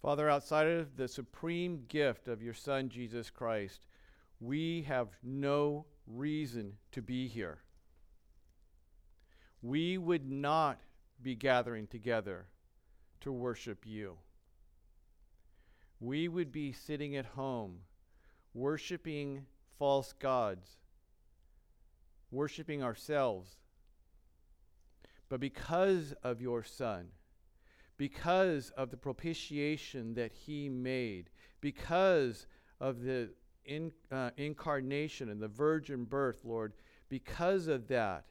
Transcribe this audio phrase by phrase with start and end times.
[0.00, 3.86] Father, outside of the supreme gift of your Son, Jesus Christ,
[4.40, 7.58] we have no reason to be here.
[9.60, 10.80] We would not
[11.20, 12.46] be gathering together
[13.22, 14.16] to worship you.
[15.98, 17.80] We would be sitting at home,
[18.54, 19.46] worshiping
[19.80, 20.76] false gods,
[22.30, 23.56] worshiping ourselves.
[25.28, 27.08] But because of your Son,
[27.98, 31.28] because of the propitiation that he made,
[31.60, 32.46] because
[32.80, 33.28] of the
[33.66, 36.72] in, uh, incarnation and the virgin birth, Lord,
[37.10, 38.24] because of that,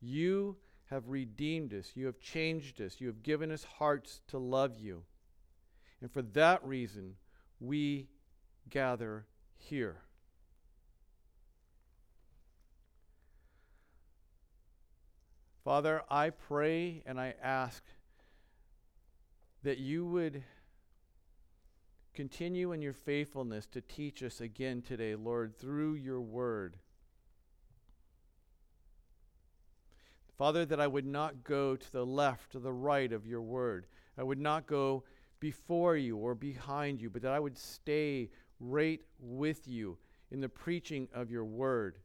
[0.00, 0.56] you
[0.86, 1.92] have redeemed us.
[1.94, 2.96] You have changed us.
[2.98, 5.04] You have given us hearts to love you.
[6.00, 7.14] And for that reason,
[7.60, 8.08] we
[8.70, 9.98] gather here.
[15.62, 17.84] Father, I pray and I ask
[19.62, 20.42] that you would
[22.14, 26.76] continue in your faithfulness to teach us again today, Lord, through your word.
[30.36, 33.86] Father, that I would not go to the left or the right of your word.
[34.16, 35.02] I would not go
[35.40, 39.98] before you or behind you, but that I would stay right with you
[40.30, 41.98] in the preaching of your word.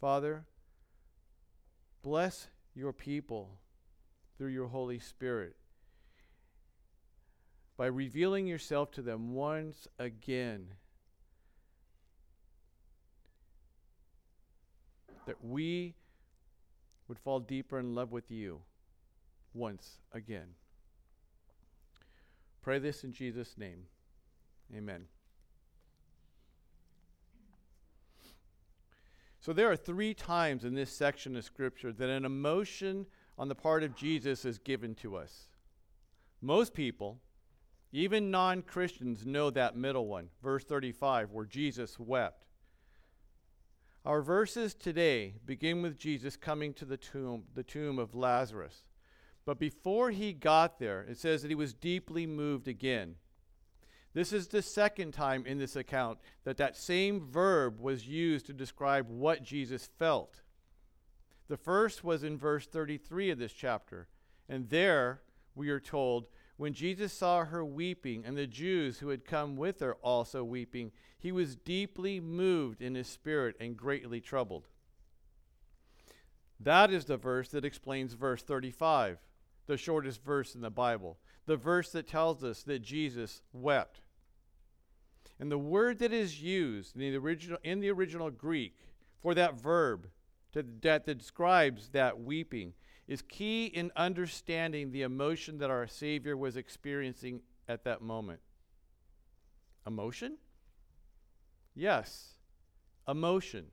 [0.00, 0.44] Father,
[2.02, 3.58] Bless your people
[4.36, 5.56] through your Holy Spirit
[7.76, 10.68] by revealing yourself to them once again.
[15.26, 15.94] That we
[17.08, 18.60] would fall deeper in love with you
[19.54, 20.54] once again.
[22.62, 23.84] Pray this in Jesus' name.
[24.74, 25.06] Amen.
[29.46, 33.06] So there are three times in this section of Scripture that an emotion
[33.38, 35.44] on the part of Jesus is given to us.
[36.42, 37.20] Most people,
[37.92, 42.46] even non Christians, know that middle one, verse 35, where Jesus wept.
[44.04, 48.82] Our verses today begin with Jesus coming to the tomb, the tomb of Lazarus.
[49.44, 53.14] But before he got there, it says that he was deeply moved again.
[54.16, 58.54] This is the second time in this account that that same verb was used to
[58.54, 60.40] describe what Jesus felt.
[61.48, 64.08] The first was in verse 33 of this chapter.
[64.48, 65.20] And there
[65.54, 69.80] we are told, when Jesus saw her weeping and the Jews who had come with
[69.80, 74.68] her also weeping, he was deeply moved in his spirit and greatly troubled.
[76.58, 79.18] That is the verse that explains verse 35,
[79.66, 84.00] the shortest verse in the Bible, the verse that tells us that Jesus wept.
[85.38, 88.76] And the word that is used in the original, in the original Greek
[89.20, 90.08] for that verb
[90.52, 92.72] to, that describes that weeping
[93.06, 98.40] is key in understanding the emotion that our Savior was experiencing at that moment.
[99.86, 100.38] Emotion?
[101.74, 102.38] Yes,
[103.06, 103.66] emotion.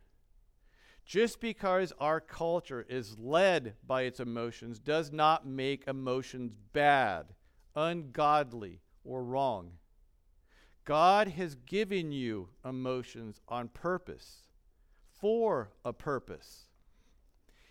[1.06, 7.34] Just because our culture is led by its emotions does not make emotions bad,
[7.76, 9.72] ungodly, or wrong.
[10.86, 14.48] God has given you emotions on purpose,
[15.20, 16.66] for a purpose.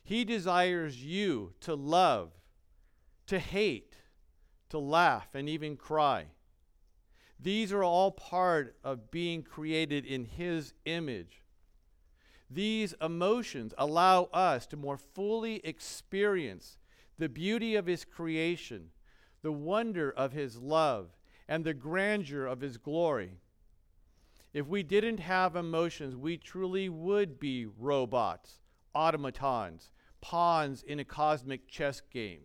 [0.02, 2.30] He desires you to love,
[3.26, 3.96] to hate,
[4.70, 6.26] to laugh, and even cry.
[7.38, 11.42] These are all part of being created in His image.
[12.48, 16.78] These emotions allow us to more fully experience
[17.18, 18.90] the beauty of His creation,
[19.42, 21.10] the wonder of His love,
[21.48, 23.38] and the grandeur of his glory.
[24.52, 28.60] If we didn't have emotions, we truly would be robots,
[28.94, 32.42] automatons, pawns in a cosmic chess game.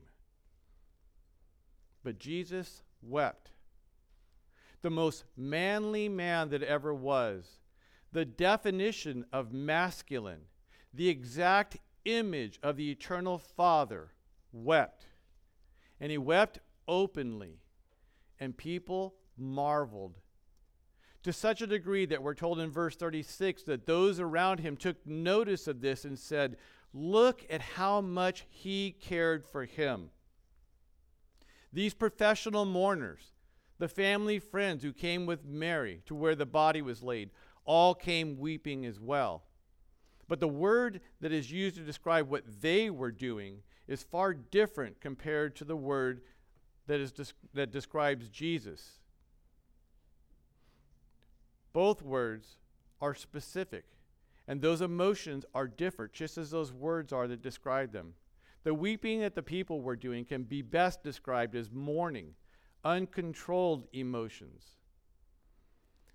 [2.04, 3.52] But Jesus wept.
[4.82, 7.60] The most manly man that ever was,
[8.12, 10.46] the definition of masculine,
[10.94, 14.14] the exact image of the eternal Father,
[14.54, 15.08] wept.
[16.00, 17.60] And he wept openly
[18.40, 20.20] and people marveled.
[21.24, 25.06] To such a degree that we're told in verse 36 that those around him took
[25.06, 26.58] notice of this and said,
[26.94, 30.10] Look at how much he cared for him.
[31.74, 33.34] These professional mourners,
[33.78, 37.30] the family friends who came with Mary to where the body was laid,
[37.66, 39.44] all came weeping as well.
[40.28, 45.00] But the word that is used to describe what they were doing is far different
[45.00, 46.22] compared to the word
[46.88, 47.14] that, is
[47.54, 49.00] that describes Jesus.
[51.74, 52.58] Both words
[53.02, 53.86] are specific,
[54.48, 58.14] and those emotions are different, just as those words are that describe them.
[58.64, 62.34] The weeping that the people were doing can be best described as mourning,
[62.84, 64.78] uncontrolled emotions.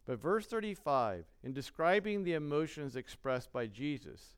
[0.05, 4.35] But verse 35, in describing the emotions expressed by Jesus,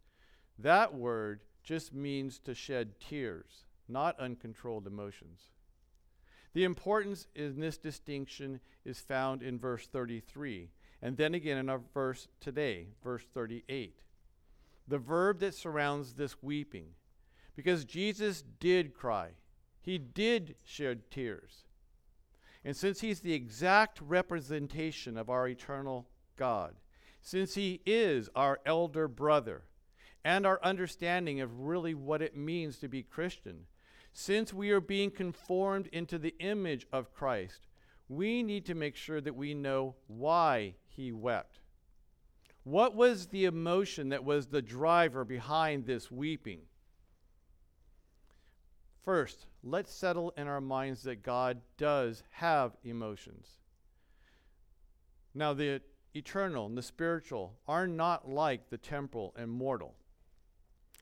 [0.58, 5.53] that word just means to shed tears, not uncontrolled emotions.
[6.54, 10.70] The importance in this distinction is found in verse 33,
[11.02, 13.98] and then again in our verse today, verse 38.
[14.86, 16.86] The verb that surrounds this weeping,
[17.56, 19.30] because Jesus did cry,
[19.80, 21.64] he did shed tears.
[22.64, 26.74] And since he's the exact representation of our eternal God,
[27.20, 29.64] since he is our elder brother,
[30.24, 33.66] and our understanding of really what it means to be Christian,
[34.14, 37.66] since we are being conformed into the image of Christ,
[38.08, 41.58] we need to make sure that we know why he wept.
[42.62, 46.60] What was the emotion that was the driver behind this weeping?
[49.04, 53.48] First, let's settle in our minds that God does have emotions.
[55.34, 55.82] Now, the
[56.14, 59.96] eternal and the spiritual are not like the temporal and mortal.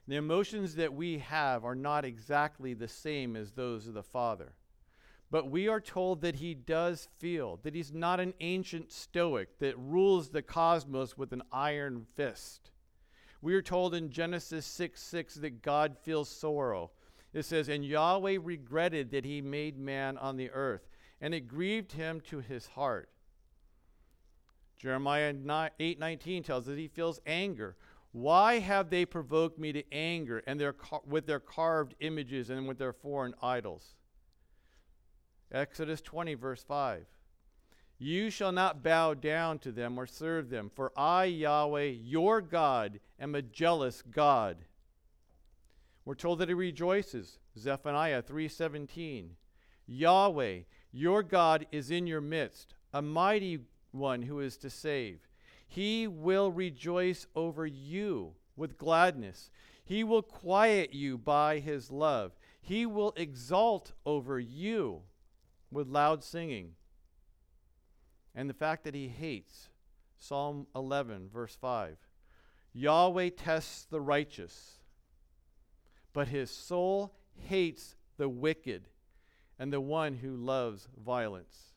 [0.09, 4.53] The emotions that we have are not exactly the same as those of the Father.
[5.31, 9.79] But we are told that he does feel, that he's not an ancient stoic that
[9.79, 12.71] rules the cosmos with an iron fist.
[13.41, 16.91] We are told in Genesis 6 6 that God feels sorrow.
[17.33, 20.87] It says, And Yahweh regretted that he made man on the earth,
[21.21, 23.09] and it grieved him to his heart.
[24.79, 25.33] Jeremiah
[25.79, 27.77] 8 19 tells us he feels anger.
[28.13, 32.69] Why have they provoked me to anger and their car- with their carved images and
[32.69, 33.95] with their foreign idols?
[35.51, 37.07] Exodus 20, verse 5.
[37.99, 43.01] You shall not bow down to them or serve them, for I, Yahweh, your God,
[43.19, 44.65] am a jealous God.
[46.05, 47.39] We're told that he rejoices.
[47.57, 49.37] Zephaniah 3:17.
[49.87, 53.61] Yahweh, your God is in your midst, a mighty
[53.93, 55.21] one who is to save.
[55.75, 59.51] He will rejoice over you with gladness.
[59.83, 62.33] He will quiet you by his love.
[62.61, 65.01] He will exalt over you
[65.71, 66.73] with loud singing.
[68.35, 69.71] And the fact that he hates,
[70.19, 71.97] Psalm 11, verse 5
[72.75, 74.75] Yahweh tests the righteous,
[76.13, 77.15] but his soul
[77.49, 78.89] hates the wicked
[79.59, 81.73] and the one who loves violence.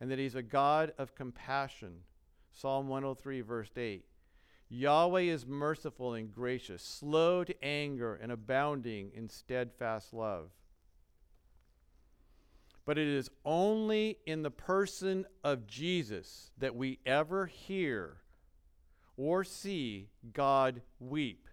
[0.00, 2.02] And that he's a God of compassion
[2.60, 4.04] Psalm 103, verse 8.
[4.68, 10.50] Yahweh is merciful and gracious, slow to anger, and abounding in steadfast love.
[12.84, 18.16] But it is only in the person of Jesus that we ever hear
[19.16, 21.46] or see God weep.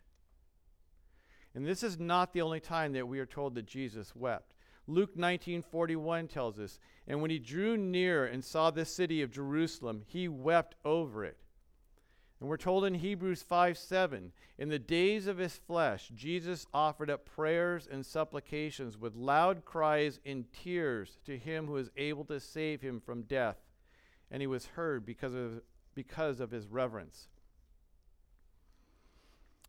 [1.53, 4.54] And this is not the only time that we are told that Jesus wept.
[4.87, 10.03] Luke 19:41 tells us, "And when he drew near and saw the city of Jerusalem,
[10.07, 11.39] he wept over it."
[12.39, 17.09] And we're told in Hebrews 5 7, in the days of his flesh, Jesus offered
[17.09, 22.39] up prayers and supplications with loud cries and tears to him who is able to
[22.39, 23.57] save him from death.
[24.29, 25.61] And he was heard because of,
[25.93, 27.29] because of his reverence.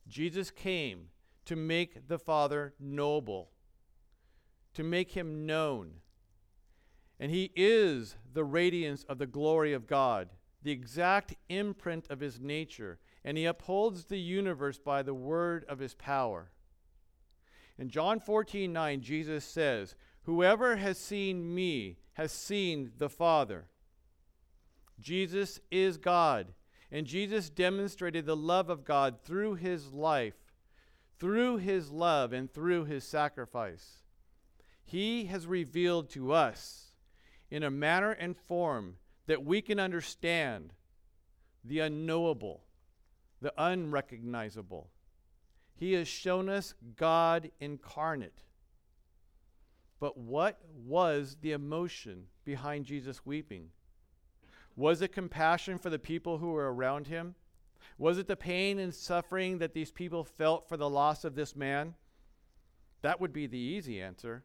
[0.08, 1.10] Jesus came
[1.44, 3.52] to make the Father noble
[4.76, 5.90] to make him known.
[7.18, 10.28] And he is the radiance of the glory of God,
[10.62, 15.78] the exact imprint of his nature, and he upholds the universe by the word of
[15.78, 16.50] his power.
[17.78, 23.68] In John 14 9, Jesus says, Whoever has seen me has seen the Father.
[25.00, 26.52] Jesus is God,
[26.92, 30.52] and Jesus demonstrated the love of God through his life,
[31.18, 34.02] through his love, and through his sacrifice.
[34.87, 36.93] He has revealed to us
[37.50, 40.73] in a manner and form that we can understand
[41.64, 42.62] the unknowable,
[43.43, 44.88] the unrecognizable.
[45.75, 48.45] He has shown us God incarnate.
[49.99, 53.71] But what was the emotion behind Jesus weeping?
[54.76, 57.35] Was it compassion for the people who were around him?
[57.99, 61.57] Was it the pain and suffering that these people felt for the loss of this
[61.57, 61.95] man?
[63.02, 64.45] That would be the easy answer.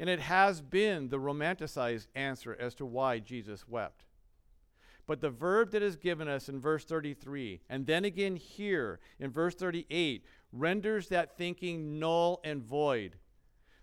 [0.00, 4.06] And it has been the romanticized answer as to why Jesus wept.
[5.06, 9.30] But the verb that is given us in verse 33, and then again here in
[9.30, 13.16] verse 38, renders that thinking null and void.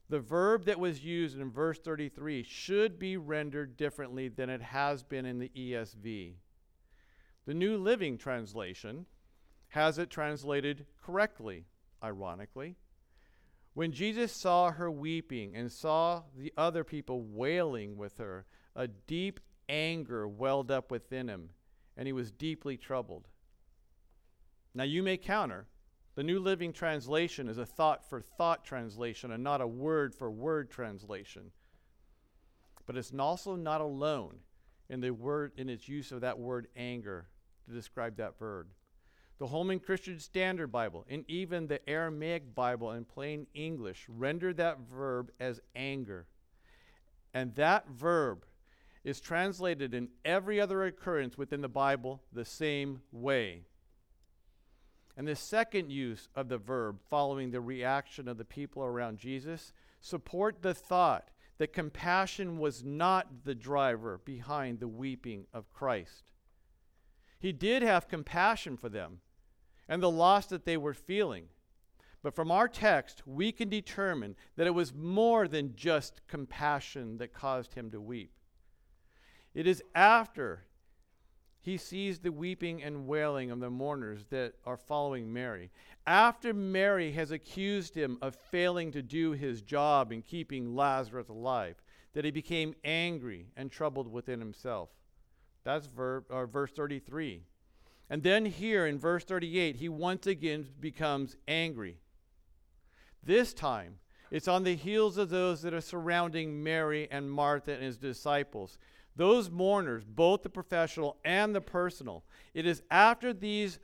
[0.09, 5.03] The verb that was used in verse 33 should be rendered differently than it has
[5.03, 6.33] been in the ESV.
[7.45, 9.05] The New Living Translation
[9.69, 11.65] has it translated correctly,
[12.03, 12.75] ironically
[13.77, 19.39] When Jesus saw her weeping and saw the other people wailing with her, a deep
[19.69, 21.51] anger welled up within him,
[21.95, 23.27] and he was deeply troubled.
[24.73, 25.67] Now you may counter.
[26.15, 30.31] The New Living Translation is a thought for thought translation and not a word for
[30.31, 31.51] word translation.
[32.87, 34.39] But it's also not alone
[34.89, 37.27] in the word in its use of that word anger
[37.67, 38.69] to describe that verb
[39.39, 44.79] the Holman Christian Standard Bible, and even the Aramaic Bible in plain English render that
[44.79, 46.25] verb as anger.
[47.33, 48.45] And that verb
[49.03, 53.61] is translated in every other occurrence within the Bible the same way.
[55.15, 59.71] And the second use of the verb following the reaction of the people around Jesus
[60.01, 66.31] support the thought that compassion was not the driver behind the weeping of Christ.
[67.39, 69.21] He did have compassion for them,
[69.87, 71.45] and the loss that they were feeling.
[72.23, 77.33] But from our text, we can determine that it was more than just compassion that
[77.33, 78.31] caused him to weep.
[79.53, 80.65] It is after
[81.67, 85.69] he sees the weeping and wailing of the mourners that are following Mary.
[86.05, 91.75] After Mary has accused him of failing to do his job in keeping Lazarus alive,
[92.13, 94.89] that he became angry and troubled within himself.
[95.65, 97.43] That's verb, or uh, verse 33.
[98.09, 101.97] And then here in verse 38, he once again becomes angry.
[103.23, 103.95] This time,
[104.31, 108.77] it's on the heels of those that are surrounding Mary and Martha and his disciples.
[109.15, 112.23] Those mourners, both the professional and the personal.
[112.53, 113.79] It is after these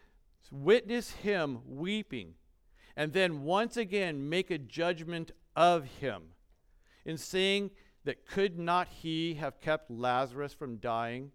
[0.51, 2.35] witness him weeping
[2.95, 6.23] and then once again make a judgment of him
[7.05, 7.71] in saying
[8.05, 11.31] that could not he have kept Lazarus from dying?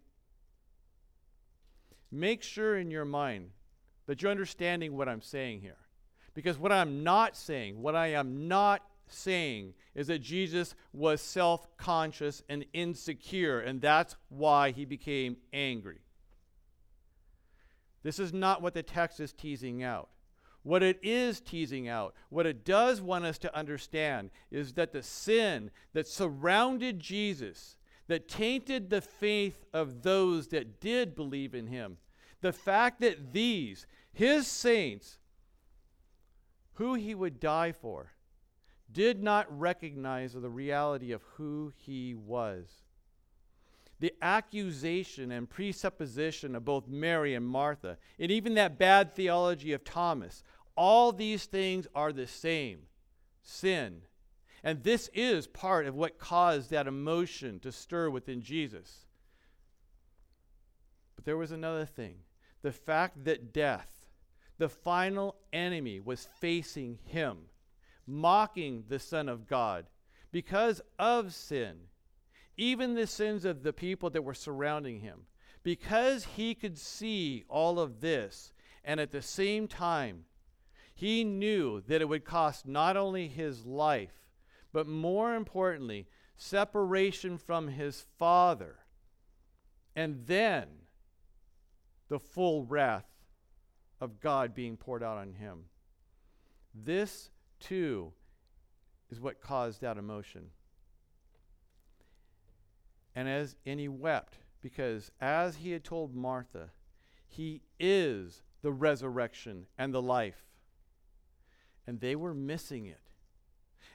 [2.11, 3.51] Make sure in your mind
[4.07, 5.77] that you're understanding what I'm saying here.
[6.33, 11.67] Because what I'm not saying, what I am not saying, is that Jesus was self
[11.77, 15.99] conscious and insecure, and that's why he became angry.
[18.03, 20.09] This is not what the text is teasing out.
[20.63, 25.03] What it is teasing out, what it does want us to understand, is that the
[25.03, 27.77] sin that surrounded Jesus
[28.09, 31.97] that tainted the faith of those that did believe in him.
[32.41, 35.19] The fact that these, his saints,
[36.73, 38.11] who he would die for,
[38.91, 42.65] did not recognize the reality of who he was.
[43.99, 49.83] The accusation and presupposition of both Mary and Martha, and even that bad theology of
[49.83, 50.41] Thomas,
[50.75, 52.79] all these things are the same
[53.43, 54.01] sin
[54.63, 59.05] and this is part of what caused that emotion to stir within Jesus.
[61.15, 62.15] But there was another thing
[62.61, 64.07] the fact that death,
[64.57, 67.37] the final enemy, was facing him,
[68.05, 69.85] mocking the Son of God
[70.31, 71.77] because of sin,
[72.57, 75.21] even the sins of the people that were surrounding him.
[75.63, 78.53] Because he could see all of this,
[78.85, 80.25] and at the same time,
[80.95, 84.18] he knew that it would cost not only his life,
[84.71, 88.77] but more importantly, separation from his Father,
[89.95, 90.67] and then
[92.07, 93.05] the full wrath
[94.01, 95.65] of God being poured out on him.
[96.73, 98.13] This, too,
[99.09, 100.45] is what caused that emotion.
[103.15, 106.69] And as and he wept because as he had told Martha,
[107.27, 110.43] he is the resurrection and the life.
[111.87, 113.08] And they were missing it.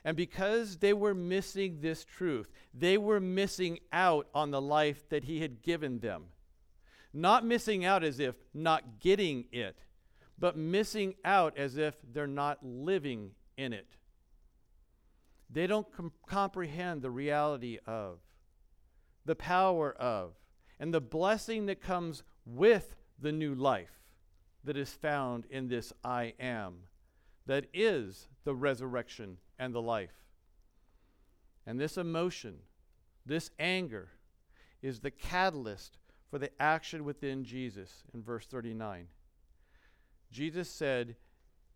[0.05, 5.23] And because they were missing this truth, they were missing out on the life that
[5.23, 6.25] he had given them.
[7.11, 9.79] Not missing out as if not getting it,
[10.37, 13.87] but missing out as if they're not living in it.
[15.49, 18.19] They don't com- comprehend the reality of,
[19.25, 20.33] the power of,
[20.79, 24.01] and the blessing that comes with the new life
[24.63, 26.75] that is found in this I am,
[27.47, 30.25] that is the resurrection and the life.
[31.65, 32.57] And this emotion,
[33.25, 34.09] this anger,
[34.81, 35.97] is the catalyst
[36.29, 39.07] for the action within Jesus in verse 39.
[40.31, 41.15] Jesus said,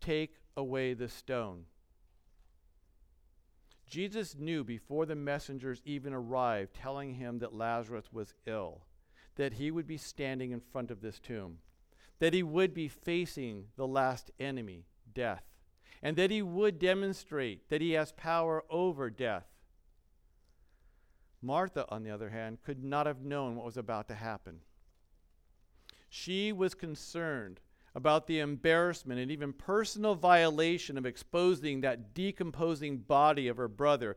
[0.00, 1.64] Take away the stone.
[3.88, 8.82] Jesus knew before the messengers even arrived, telling him that Lazarus was ill,
[9.34, 11.58] that he would be standing in front of this tomb,
[12.20, 15.49] that he would be facing the last enemy, death
[16.02, 19.46] and that he would demonstrate that he has power over death.
[21.42, 24.60] Martha, on the other hand, could not have known what was about to happen.
[26.08, 27.60] She was concerned
[27.94, 34.16] about the embarrassment and even personal violation of exposing that decomposing body of her brother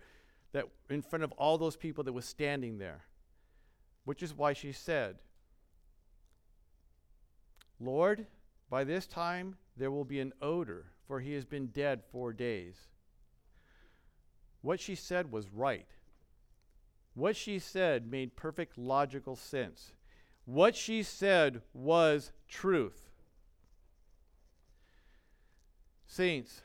[0.51, 3.05] that in front of all those people that was standing there.
[4.05, 5.17] Which is why she said,
[7.79, 8.27] Lord,
[8.69, 12.75] by this time there will be an odor, for he has been dead four days.
[14.61, 15.87] What she said was right.
[17.13, 19.91] What she said made perfect logical sense.
[20.45, 23.09] What she said was truth.
[26.05, 26.61] Saints,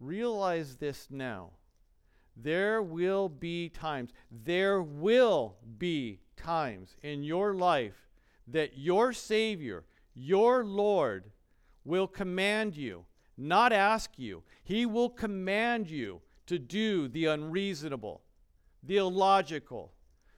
[0.00, 1.50] realize this now.
[2.36, 8.08] There will be times, there will be times in your life
[8.46, 11.30] that your Savior, your Lord,
[11.84, 13.04] will command you,
[13.38, 14.42] not ask you.
[14.64, 18.22] He will command you to do the unreasonable,
[18.82, 19.92] the illogical,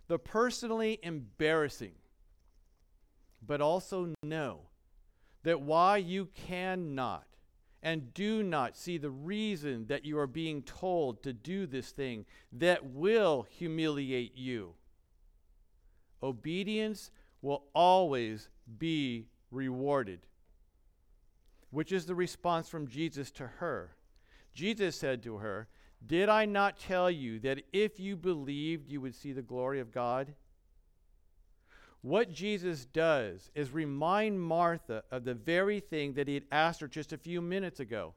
[0.07, 1.93] the personally embarrassing.
[3.45, 4.61] But also know
[5.43, 7.25] that why you cannot
[7.83, 12.27] and do not see the reason that you are being told to do this thing
[12.53, 14.75] that will humiliate you.
[16.23, 20.21] Obedience will always be rewarded,
[21.71, 23.97] which is the response from Jesus to her.
[24.55, 25.69] Jesus said to her,
[26.05, 29.93] Did I not tell you that if you believed, you would see the glory of
[29.93, 30.35] God?
[32.03, 36.89] What Jesus does is remind Martha of the very thing that he had asked her
[36.89, 38.15] just a few minutes ago.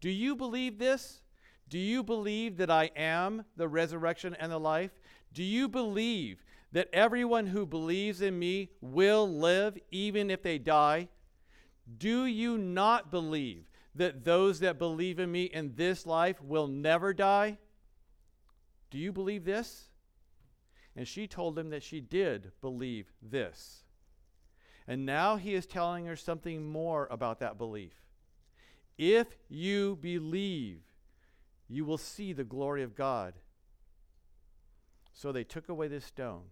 [0.00, 1.20] Do you believe this?
[1.68, 4.92] Do you believe that I am the resurrection and the life?
[5.34, 11.08] Do you believe that everyone who believes in me will live even if they die?
[11.96, 17.14] Do you not believe that those that believe in me in this life will never
[17.14, 17.58] die?
[18.90, 19.88] Do you believe this?
[20.94, 23.84] And she told him that she did believe this.
[24.86, 27.92] And now he is telling her something more about that belief.
[28.96, 30.80] If you believe,
[31.68, 33.34] you will see the glory of God.
[35.12, 36.44] So they took away the stone.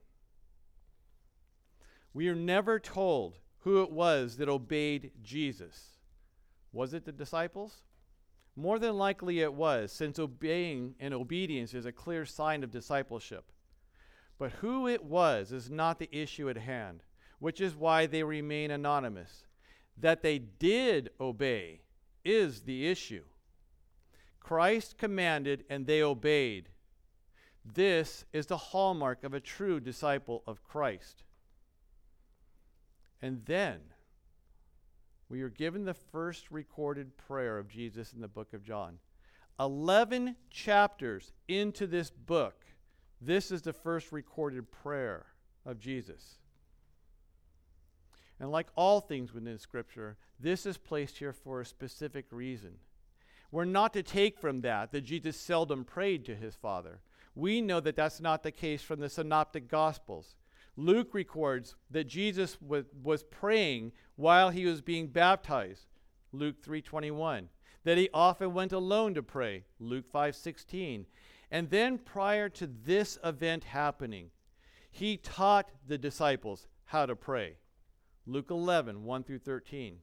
[2.13, 5.99] We are never told who it was that obeyed Jesus.
[6.73, 7.83] Was it the disciples?
[8.55, 13.51] More than likely it was, since obeying and obedience is a clear sign of discipleship.
[14.39, 17.03] But who it was is not the issue at hand,
[17.41, 19.47] which is why they remain anonymous.
[19.99, 21.81] That they did obey
[22.25, 23.25] is the issue.
[24.39, 26.69] Christ commanded and they obeyed.
[27.65, 31.25] This is the hallmark of a true disciple of Christ.
[33.27, 33.81] And then
[35.29, 39.01] we are given the first recorded prayer of Jesus in the book of John.
[39.59, 42.55] 11 chapters into this book,
[43.21, 45.27] this is the first recorded prayer
[45.65, 46.37] of Jesus.
[48.39, 52.77] And like all things within Scripture, this is placed here for a specific reason.
[53.51, 57.01] We're not to take from that that Jesus seldom prayed to his Father.
[57.35, 60.37] We know that that's not the case from the Synoptic Gospels.
[60.77, 65.87] Luke records that Jesus was, was praying while he was being baptized,
[66.33, 67.49] Luke 3:21.
[67.85, 71.07] That he often went alone to pray, Luke 5:16.
[71.51, 74.31] And then, prior to this event happening,
[74.91, 77.59] he taught the disciples how to pray.
[78.27, 80.01] Luke 11, 1 through 13.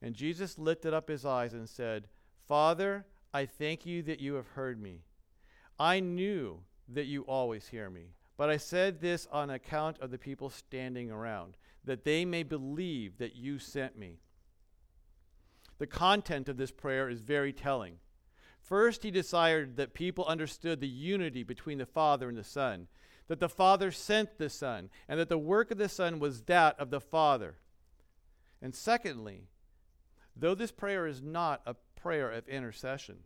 [0.00, 2.06] And Jesus lifted up his eyes and said,
[2.46, 5.02] Father, I thank you that you have heard me.
[5.78, 10.18] I knew that you always hear me, but I said this on account of the
[10.18, 14.18] people standing around, that they may believe that you sent me.
[15.78, 17.98] The content of this prayer is very telling.
[18.60, 22.88] First, he desired that people understood the unity between the Father and the Son,
[23.28, 26.78] that the Father sent the Son, and that the work of the Son was that
[26.78, 27.56] of the Father.
[28.62, 29.48] And secondly,
[30.34, 33.18] though this prayer is not a prayer of intercession,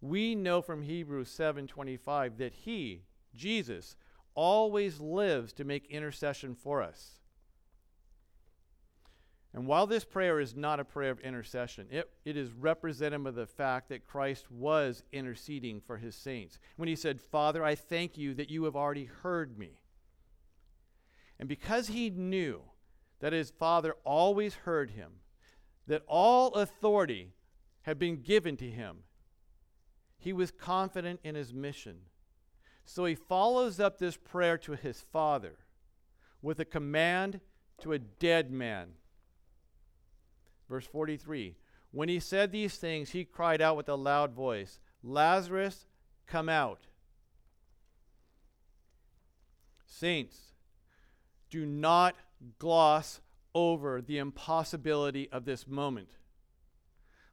[0.00, 3.02] we know from Hebrews 7:25 that he,
[3.34, 3.96] Jesus,
[4.34, 7.20] always lives to make intercession for us.
[9.52, 13.34] And while this prayer is not a prayer of intercession, it, it is representative of
[13.34, 16.58] the fact that Christ was interceding for his saints.
[16.76, 19.80] When he said, Father, I thank you that you have already heard me.
[21.40, 22.62] And because he knew
[23.18, 25.14] that his Father always heard him,
[25.88, 27.32] that all authority
[27.82, 28.98] had been given to him,
[30.20, 31.96] he was confident in his mission.
[32.84, 35.56] So he follows up this prayer to his Father
[36.40, 37.40] with a command
[37.80, 38.90] to a dead man
[40.70, 41.56] Verse 43
[41.90, 45.86] When he said these things, he cried out with a loud voice, Lazarus,
[46.26, 46.86] come out.
[49.84, 50.52] Saints,
[51.50, 52.14] do not
[52.60, 53.20] gloss
[53.52, 56.08] over the impossibility of this moment.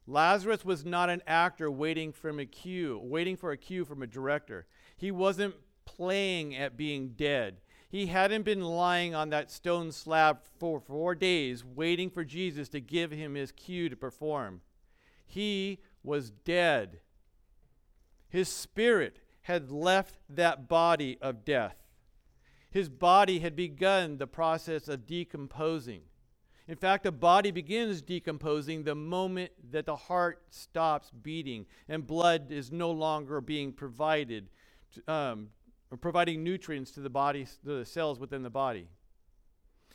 [0.08, 4.08] Lazarus was not an actor waiting for a cue, waiting for a cue from a
[4.08, 4.66] director.
[4.96, 7.58] He wasn't playing at being dead.
[7.90, 12.80] He hadn't been lying on that stone slab for four days, waiting for Jesus to
[12.80, 14.62] give him his cue to perform.
[15.26, 17.00] He was dead.
[18.30, 21.76] His spirit had left that body of death.
[22.70, 26.02] His body had begun the process of decomposing.
[26.68, 32.52] In fact, a body begins decomposing the moment that the heart stops beating and blood
[32.52, 34.50] is no longer being provided,
[35.08, 35.50] um,
[36.02, 38.88] providing nutrients to the body, to the cells within the body.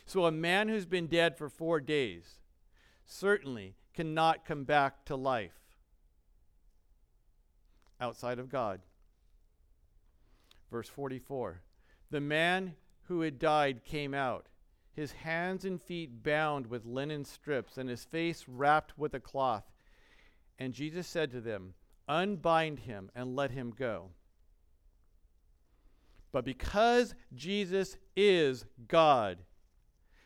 [0.07, 2.41] So, a man who's been dead for four days
[3.05, 5.77] certainly cannot come back to life
[8.01, 8.81] outside of God.
[10.71, 11.61] Verse 44
[12.11, 14.47] The man who had died came out
[14.93, 19.65] his hands and feet bound with linen strips, and his face wrapped with a cloth.
[20.59, 21.75] And Jesus said to them,
[22.09, 24.11] Unbind him and let him go.
[26.31, 29.39] But because Jesus is God,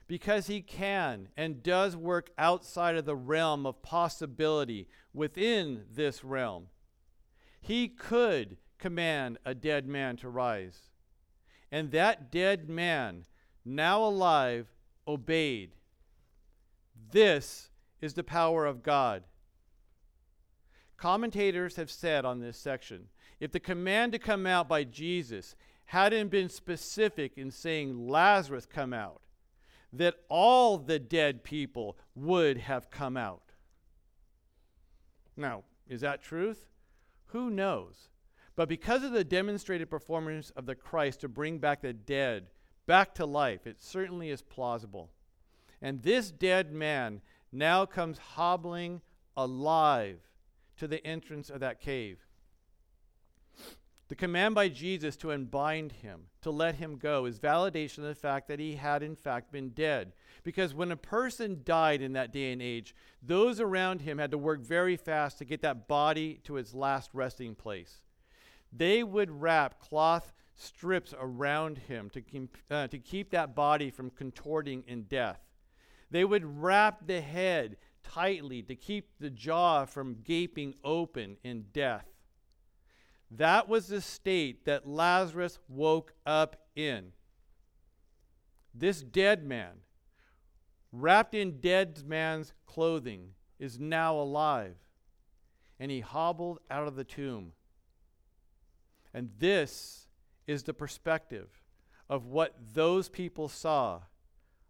[0.08, 6.68] because he can and does work outside of the realm of possibility within this realm,
[7.60, 10.90] he could command a dead man to rise.
[11.72, 13.24] And that dead man
[13.66, 14.68] now alive,
[15.06, 15.72] obeyed.
[17.10, 19.24] This is the power of God.
[20.96, 23.08] Commentators have said on this section
[23.40, 28.92] if the command to come out by Jesus hadn't been specific in saying, Lazarus, come
[28.92, 29.22] out,
[29.92, 33.52] that all the dead people would have come out.
[35.36, 36.66] Now, is that truth?
[37.26, 38.08] Who knows?
[38.56, 42.46] But because of the demonstrated performance of the Christ to bring back the dead
[42.86, 43.66] back to life.
[43.66, 45.10] It certainly is plausible.
[45.82, 47.20] And this dead man
[47.52, 49.02] now comes hobbling
[49.36, 50.18] alive
[50.78, 52.18] to the entrance of that cave.
[54.08, 58.14] The command by Jesus to unbind him, to let him go, is validation of the
[58.14, 60.12] fact that he had in fact been dead.
[60.44, 64.38] Because when a person died in that day and age, those around him had to
[64.38, 68.00] work very fast to get that body to its last resting place.
[68.72, 74.10] They would wrap cloth strips around him to keep, uh, to keep that body from
[74.10, 75.40] contorting in death.
[76.10, 82.06] They would wrap the head tightly to keep the jaw from gaping open in death.
[83.30, 87.12] That was the state that Lazarus woke up in.
[88.72, 89.80] This dead man,
[90.92, 94.76] wrapped in dead man's clothing, is now alive.
[95.80, 97.52] And he hobbled out of the tomb.
[99.12, 100.05] And this
[100.46, 101.62] is the perspective
[102.08, 104.00] of what those people saw,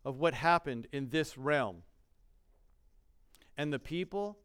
[0.04, 1.82] of what happened in this realm.
[3.56, 4.38] And the people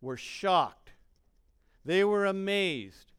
[0.00, 0.92] were shocked,
[1.84, 3.12] they were amazed.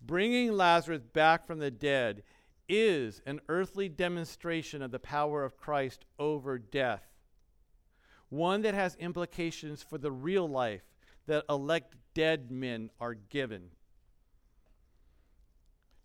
[0.00, 2.24] Bringing Lazarus back from the dead
[2.68, 7.04] is an earthly demonstration of the power of Christ over death,
[8.28, 10.82] one that has implications for the real life
[11.26, 13.70] that elect dead men are given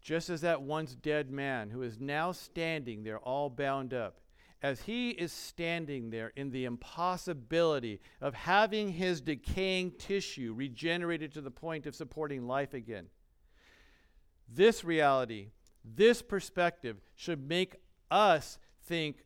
[0.10, 4.22] just as that once dead man who is now standing there all bound up,
[4.60, 11.42] as he is standing there in the impossibility of having his decaying tissue regenerated to
[11.42, 13.06] the point of supporting life again.
[14.52, 15.50] This reality,
[15.86, 17.76] this perspective should make
[18.10, 19.18] us think,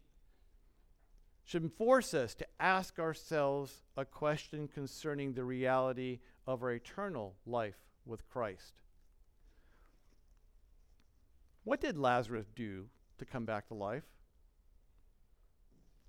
[1.45, 7.77] should force us to ask ourselves a question concerning the reality of our eternal life
[8.05, 8.82] with Christ.
[11.63, 14.03] What did Lazarus do to come back to life?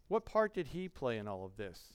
[0.08, 1.94] What part did he play in all of this?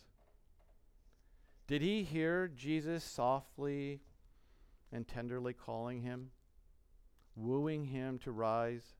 [1.67, 4.01] Did he hear Jesus softly
[4.91, 6.31] and tenderly calling him,
[7.35, 8.95] wooing him to rise?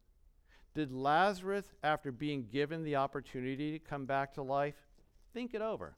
[0.75, 4.75] Did Lazarus, after being given the opportunity to come back to life,
[5.33, 5.95] think it over,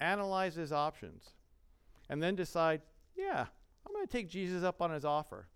[0.00, 1.34] analyze his options,
[2.08, 2.80] and then decide,
[3.14, 3.46] yeah,
[3.86, 5.48] I'm going to take Jesus up on his offer?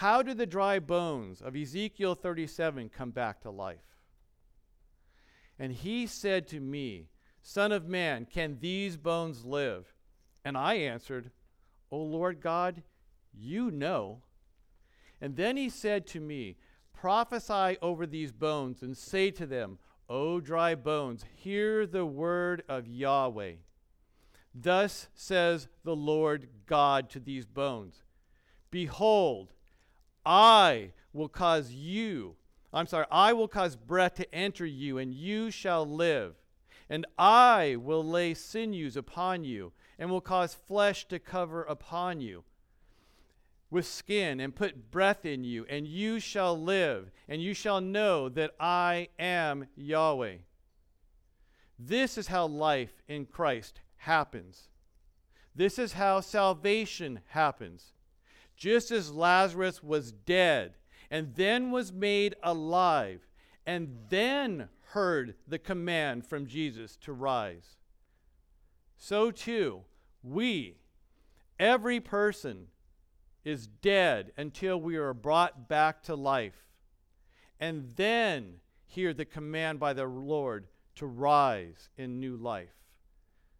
[0.00, 3.96] How do the dry bones of Ezekiel 37 come back to life?
[5.58, 7.06] And he said to me,
[7.40, 9.94] Son of man, can these bones live?
[10.44, 11.30] And I answered,
[11.90, 12.82] O Lord God,
[13.32, 14.18] you know.
[15.18, 16.58] And then he said to me,
[16.92, 19.78] Prophesy over these bones and say to them,
[20.10, 23.54] O dry bones, hear the word of Yahweh.
[24.54, 28.02] Thus says the Lord God to these bones
[28.70, 29.54] Behold,
[30.26, 32.34] I will cause you,
[32.72, 36.34] I'm sorry, I will cause breath to enter you, and you shall live.
[36.90, 42.44] And I will lay sinews upon you, and will cause flesh to cover upon you
[43.70, 48.28] with skin, and put breath in you, and you shall live, and you shall know
[48.28, 50.36] that I am Yahweh.
[51.78, 54.68] This is how life in Christ happens.
[55.54, 57.92] This is how salvation happens.
[58.56, 60.74] Just as Lazarus was dead
[61.10, 63.28] and then was made alive
[63.66, 67.76] and then heard the command from Jesus to rise,
[68.96, 69.82] so too
[70.22, 70.78] we,
[71.58, 72.68] every person,
[73.44, 76.66] is dead until we are brought back to life
[77.60, 78.54] and then
[78.86, 80.66] hear the command by the Lord
[80.96, 82.74] to rise in new life.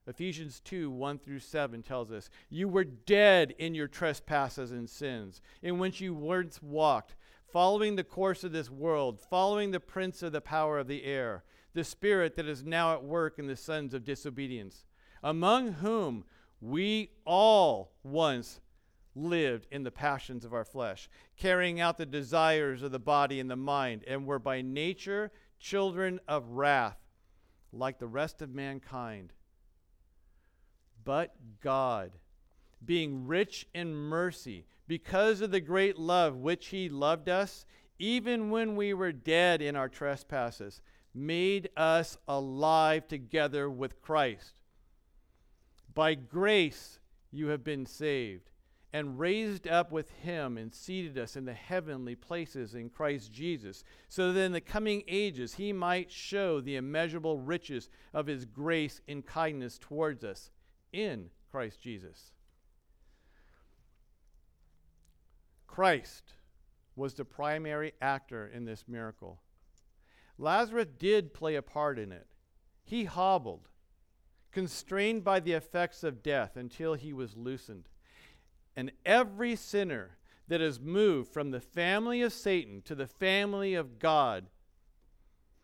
[0.06, 5.40] Ephesians 2 1 through 7 tells us, You were dead in your trespasses and sins,
[5.62, 7.16] in which you once walked,
[7.52, 11.42] following the course of this world, following the prince of the power of the air,
[11.74, 14.84] the spirit that is now at work in the sons of disobedience,
[15.22, 16.24] among whom
[16.60, 18.60] we all once
[19.16, 23.50] lived in the passions of our flesh, carrying out the desires of the body and
[23.50, 26.98] the mind, and were by nature children of wrath
[27.72, 29.32] like the rest of mankind.
[31.06, 32.10] But God,
[32.84, 37.64] being rich in mercy, because of the great love which He loved us,
[38.00, 40.82] even when we were dead in our trespasses,
[41.14, 44.54] made us alive together with Christ.
[45.94, 46.98] By grace
[47.30, 48.50] you have been saved
[48.92, 53.84] and raised up with him and seated us in the heavenly places in Christ Jesus,
[54.08, 59.00] so that in the coming ages he might show the immeasurable riches of his grace
[59.06, 60.50] and kindness towards us
[60.96, 62.32] in Christ Jesus.
[65.66, 66.32] Christ
[66.96, 69.40] was the primary actor in this miracle.
[70.38, 72.26] Lazarus did play a part in it.
[72.82, 73.68] He hobbled,
[74.52, 77.88] constrained by the effects of death until he was loosened.
[78.74, 80.16] And every sinner
[80.48, 84.46] that is moved from the family of Satan to the family of God,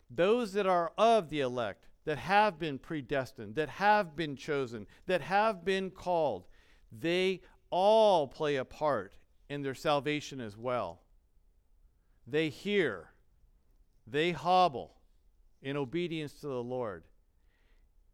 [0.09, 5.21] those that are of the elect, that have been predestined, that have been chosen, that
[5.21, 6.45] have been called,
[6.91, 9.13] they all play a part
[9.49, 11.01] in their salvation as well.
[12.27, 13.09] They hear,
[14.05, 14.95] they hobble
[15.61, 17.03] in obedience to the Lord,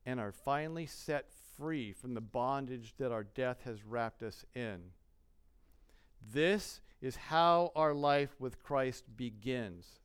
[0.06, 4.80] and are finally set free from the bondage that our death has wrapped us in.
[6.32, 9.99] This is how our life with Christ begins.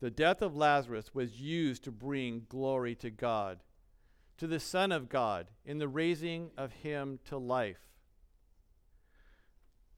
[0.00, 3.60] The death of Lazarus was used to bring glory to God,
[4.38, 7.88] to the Son of God, in the raising of him to life.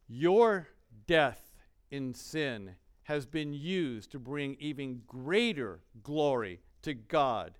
[0.06, 0.68] Your
[1.06, 1.52] death
[1.90, 7.58] in sin has been used to bring even greater glory to God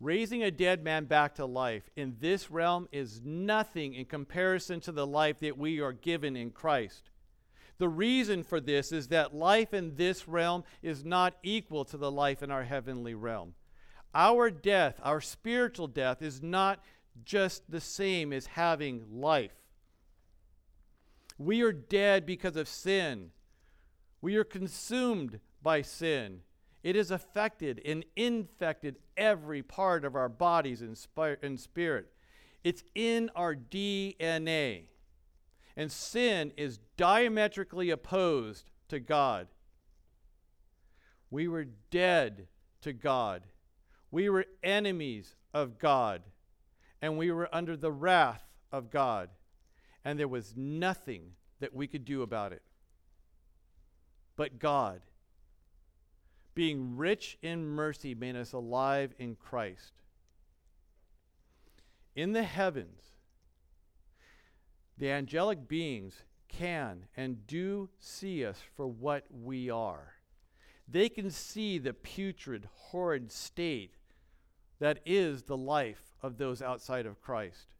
[0.00, 4.92] Raising a dead man back to life in this realm is nothing in comparison to
[4.92, 7.10] the life that we are given in Christ.
[7.78, 12.10] The reason for this is that life in this realm is not equal to the
[12.10, 13.54] life in our heavenly realm.
[14.14, 16.82] Our death, our spiritual death, is not
[17.24, 19.52] just the same as having life.
[21.38, 23.30] We are dead because of sin.
[24.20, 26.40] We are consumed by sin.
[26.82, 30.96] It has affected and infected every part of our bodies and,
[31.60, 32.12] spirit.
[32.64, 34.86] It's in our DNA.
[35.78, 39.48] And sin is diametrically opposed to God.
[41.30, 42.48] We were dead
[42.82, 43.44] to God.
[44.10, 46.20] We were enemies of God.
[47.00, 49.30] And we were under the wrath of God.
[50.04, 52.62] And there was nothing that we could do about it.
[54.36, 55.00] But God
[56.58, 59.92] being rich in mercy, made us alive in Christ.
[62.16, 63.07] In the heavens,
[64.98, 70.14] the angelic beings can and do see us for what we are.
[70.86, 73.94] They can see the putrid, horrid state
[74.80, 77.74] that is the life of those outside of Christ.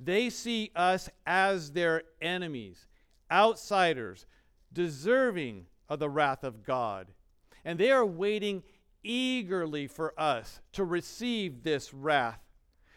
[0.00, 2.86] They see us as their enemies,
[3.30, 4.26] outsiders,
[4.72, 7.08] deserving of the wrath of God
[7.64, 8.62] and they are waiting
[9.02, 12.40] eagerly for us to receive this wrath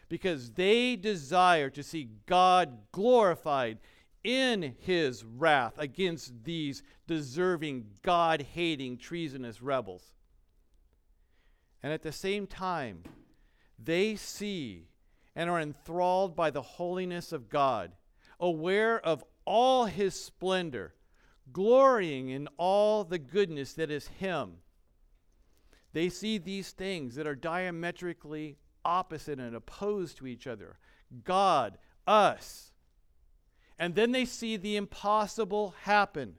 [0.08, 3.78] because they desire to see God glorified
[4.24, 10.14] in his wrath against these deserving, God hating, treasonous rebels.
[11.82, 13.04] And at the same time,
[13.78, 14.88] they see
[15.36, 17.92] and are enthralled by the holiness of God,
[18.40, 20.94] aware of all his splendor,
[21.52, 24.54] glorying in all the goodness that is Him.
[25.92, 30.78] They see these things that are diametrically opposite and opposed to each other
[31.24, 32.72] God, us.
[33.78, 36.34] And then they see the impossible happen.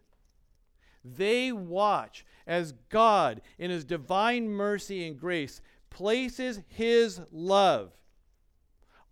[1.04, 7.94] They watch as God, in His divine mercy and grace, places His love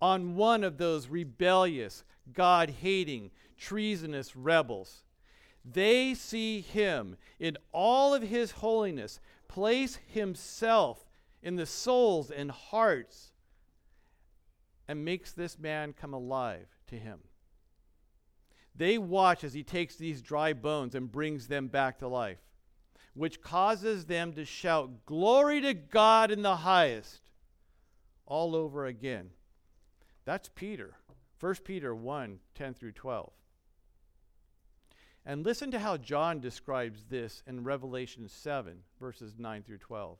[0.02, 5.04] on one of those rebellious, God hating, treasonous rebels.
[5.63, 11.07] They see Him in all of His holiness place Himself
[11.41, 13.32] in the souls and hearts
[14.88, 17.19] and makes this man come alive to Him.
[18.76, 22.39] They watch as He takes these dry bones and brings them back to life
[23.17, 27.21] which causes them to shout, Glory to God in the highest,
[28.28, 29.32] all over again.
[30.23, 30.93] That's Peter.
[31.39, 33.32] 1 Peter 1 10 through 12.
[35.26, 40.17] And listen to how John describes this in Revelation 7, verses 9 through 12.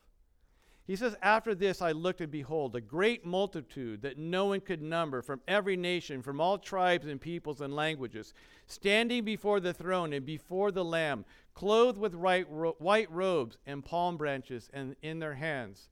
[0.88, 4.82] He says, After this I looked, and behold, a great multitude that no one could
[4.82, 8.34] number from every nation, from all tribes and peoples and languages,
[8.67, 14.69] standing before the throne and before the Lamb, clothed with white robes and palm branches
[14.73, 15.89] and in their hands,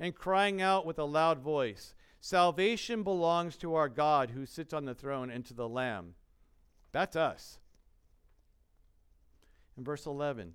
[0.00, 4.84] and crying out with a loud voice Salvation belongs to our God who sits on
[4.84, 6.14] the throne and to the Lamb.
[6.90, 7.58] That's us.
[9.76, 10.54] In verse 11,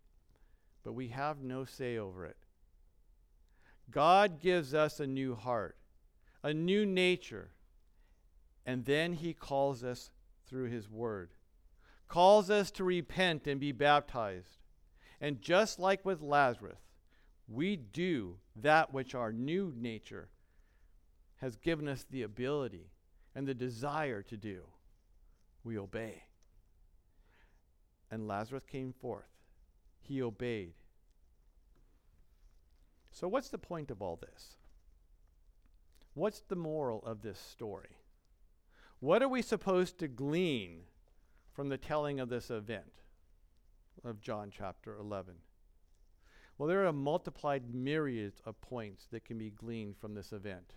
[0.83, 2.37] but we have no say over it.
[3.89, 5.77] God gives us a new heart,
[6.43, 7.51] a new nature,
[8.65, 10.09] and then He calls us
[10.47, 11.31] through His Word,
[12.07, 14.57] calls us to repent and be baptized.
[15.19, 16.79] And just like with Lazarus,
[17.47, 20.29] we do that which our new nature
[21.37, 22.91] has given us the ability
[23.35, 24.61] and the desire to do.
[25.63, 26.23] We obey.
[28.09, 29.25] And Lazarus came forth.
[30.11, 30.73] He obeyed.
[33.11, 34.57] So, what's the point of all this?
[36.15, 37.95] What's the moral of this story?
[38.99, 40.81] What are we supposed to glean
[41.53, 42.91] from the telling of this event?
[44.03, 45.35] of John chapter 11?
[46.57, 50.73] Well, there are multiplied myriads of points that can be gleaned from this event.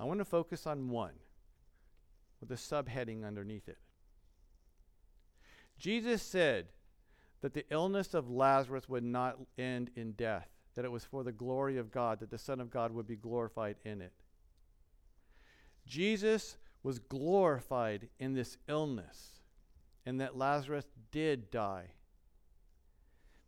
[0.00, 1.14] I want to focus on one
[2.40, 3.78] with a subheading underneath it.
[5.78, 6.66] Jesus said
[7.40, 11.32] that the illness of Lazarus would not end in death, that it was for the
[11.32, 14.12] glory of God, that the Son of God would be glorified in it.
[15.86, 19.40] Jesus was glorified in this illness,
[20.04, 21.90] and that Lazarus did die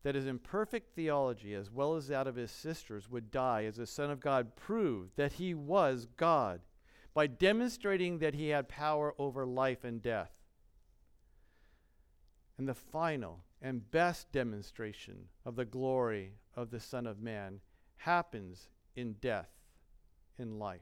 [0.02, 3.86] that his imperfect theology, as well as that of his sisters, would die as the
[3.86, 6.60] Son of God proved that he was God
[7.14, 10.30] by demonstrating that he had power over life and death.
[12.56, 17.60] And the final and best demonstration of the glory of the Son of Man
[17.96, 19.50] happens in death,
[20.38, 20.80] in life.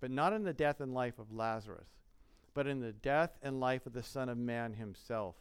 [0.00, 1.88] But not in the death and life of Lazarus,
[2.54, 5.36] but in the death and life of the Son of Man himself.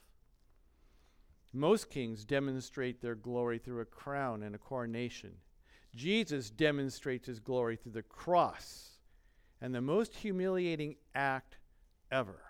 [1.54, 5.34] Most kings demonstrate their glory through a crown and a coronation.
[5.94, 8.92] Jesus demonstrates his glory through the cross
[9.60, 11.58] and the most humiliating act
[12.10, 12.42] ever.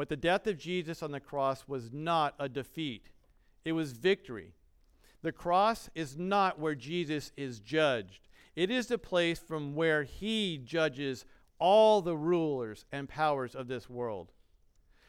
[0.00, 3.10] But the death of Jesus on the cross was not a defeat,
[3.66, 4.54] it was victory.
[5.20, 10.56] The cross is not where Jesus is judged, it is the place from where he
[10.56, 11.26] judges
[11.58, 14.32] all the rulers and powers of this world.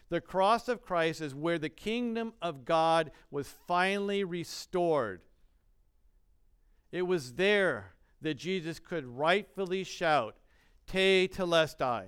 [0.10, 5.22] The cross of Christ is where the kingdom of God was finally restored.
[6.92, 10.36] It was there that Jesus could rightfully shout,
[10.86, 12.08] Tetelestai.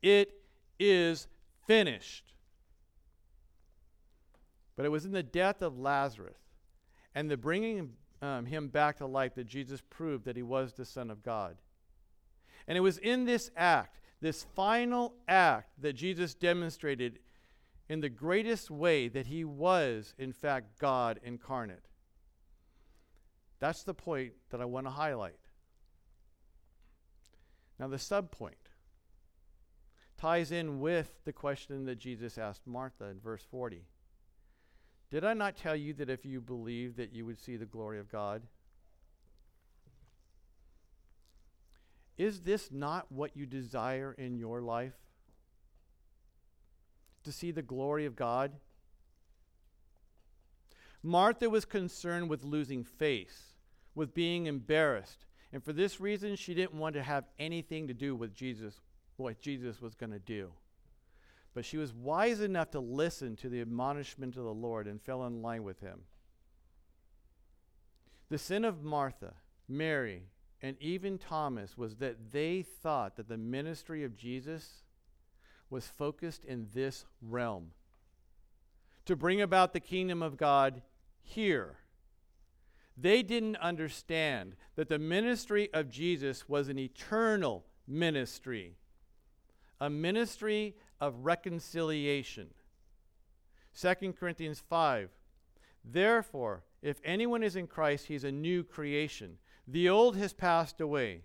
[0.00, 0.32] It
[0.80, 1.28] is
[1.66, 2.34] finished.
[4.76, 6.38] But it was in the death of Lazarus
[7.14, 10.84] and the bringing um, him back to life that Jesus proved that he was the
[10.84, 11.56] Son of God.
[12.66, 17.18] And it was in this act this final act that Jesus demonstrated
[17.88, 21.84] in the greatest way that he was, in fact, God incarnate.
[23.58, 25.40] That's the point that I want to highlight.
[27.78, 28.61] Now, the subpoint
[30.22, 33.82] ties in with the question that Jesus asked Martha in verse 40.
[35.10, 37.98] Did I not tell you that if you believed that you would see the glory
[37.98, 38.42] of God?
[42.16, 44.94] Is this not what you desire in your life?
[47.24, 48.52] To see the glory of God?
[51.02, 53.56] Martha was concerned with losing face,
[53.96, 58.14] with being embarrassed, and for this reason, she didn't want to have anything to do
[58.14, 58.80] with Jesus,
[59.22, 60.52] what Jesus was going to do.
[61.54, 65.24] But she was wise enough to listen to the admonishment of the Lord and fell
[65.26, 66.00] in line with him.
[68.30, 69.34] The sin of Martha,
[69.68, 70.22] Mary,
[70.62, 74.82] and even Thomas was that they thought that the ministry of Jesus
[75.68, 77.72] was focused in this realm
[79.04, 80.82] to bring about the kingdom of God
[81.22, 81.76] here.
[82.96, 88.76] They didn't understand that the ministry of Jesus was an eternal ministry,
[89.82, 92.46] a ministry of reconciliation.
[93.76, 95.10] 2 Corinthians 5
[95.84, 99.38] Therefore, if anyone is in Christ, he is a new creation.
[99.66, 101.22] The old has passed away.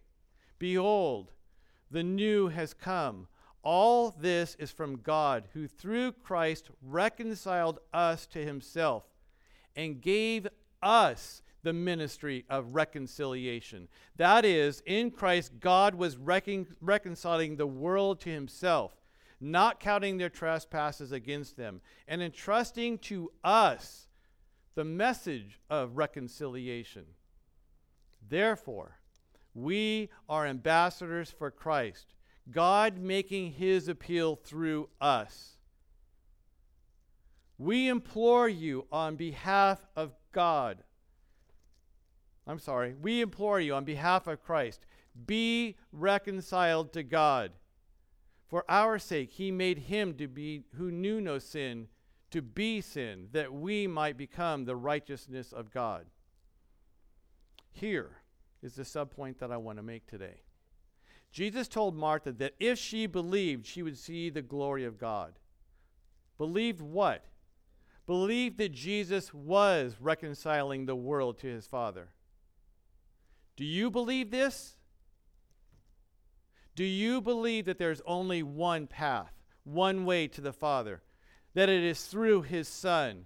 [0.57, 1.33] Behold,
[1.91, 3.27] the new has come.
[3.61, 9.03] All this is from God, who through Christ reconciled us to himself
[9.75, 10.47] and gave
[10.81, 13.87] us the ministry of reconciliation.
[14.15, 18.93] That is, in Christ, God was recon- reconciling the world to himself,
[19.39, 24.07] not counting their trespasses against them, and entrusting to us
[24.75, 27.05] the message of reconciliation.
[28.29, 28.99] Therefore,
[29.53, 32.13] we are ambassadors for Christ,
[32.51, 35.57] God making his appeal through us.
[37.57, 40.83] We implore you on behalf of God.
[42.47, 42.95] I'm sorry.
[43.01, 44.85] We implore you on behalf of Christ
[45.25, 47.51] be reconciled to God.
[48.47, 51.87] For our sake, he made him to be who knew no sin
[52.31, 56.05] to be sin, that we might become the righteousness of God.
[57.71, 58.17] Here
[58.61, 60.41] is the subpoint that I want to make today.
[61.31, 65.33] Jesus told Martha that if she believed, she would see the glory of God.
[66.37, 67.25] Believed what?
[68.05, 72.09] Believed that Jesus was reconciling the world to his Father.
[73.57, 74.77] Do you believe this?
[76.75, 79.33] Do you believe that there's only one path,
[79.63, 81.01] one way to the Father,
[81.55, 83.25] that it is through his Son?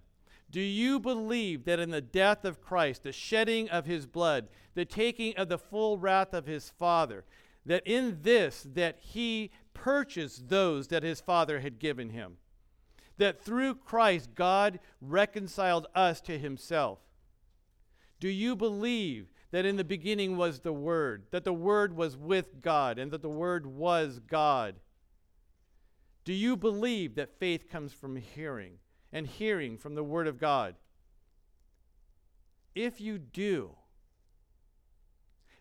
[0.49, 4.85] Do you believe that in the death of Christ, the shedding of his blood, the
[4.85, 7.25] taking of the full wrath of his Father,
[7.65, 12.37] that in this that he purchased those that his Father had given him?
[13.17, 16.99] That through Christ God reconciled us to himself?
[18.21, 22.61] Do you believe that in the beginning was the Word, that the Word was with
[22.61, 24.75] God, and that the Word was God?
[26.23, 28.73] Do you believe that faith comes from hearing,
[29.11, 30.75] and hearing from the Word of God?
[32.73, 33.71] If you do,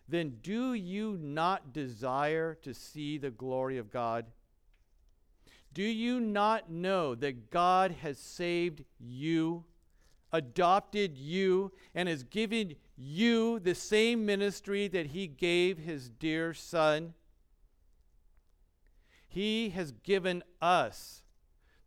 [0.07, 4.25] then do you not desire to see the glory of God?
[5.73, 9.63] Do you not know that God has saved you,
[10.31, 17.13] adopted you, and has given you the same ministry that He gave His dear Son?
[19.27, 21.23] He has given us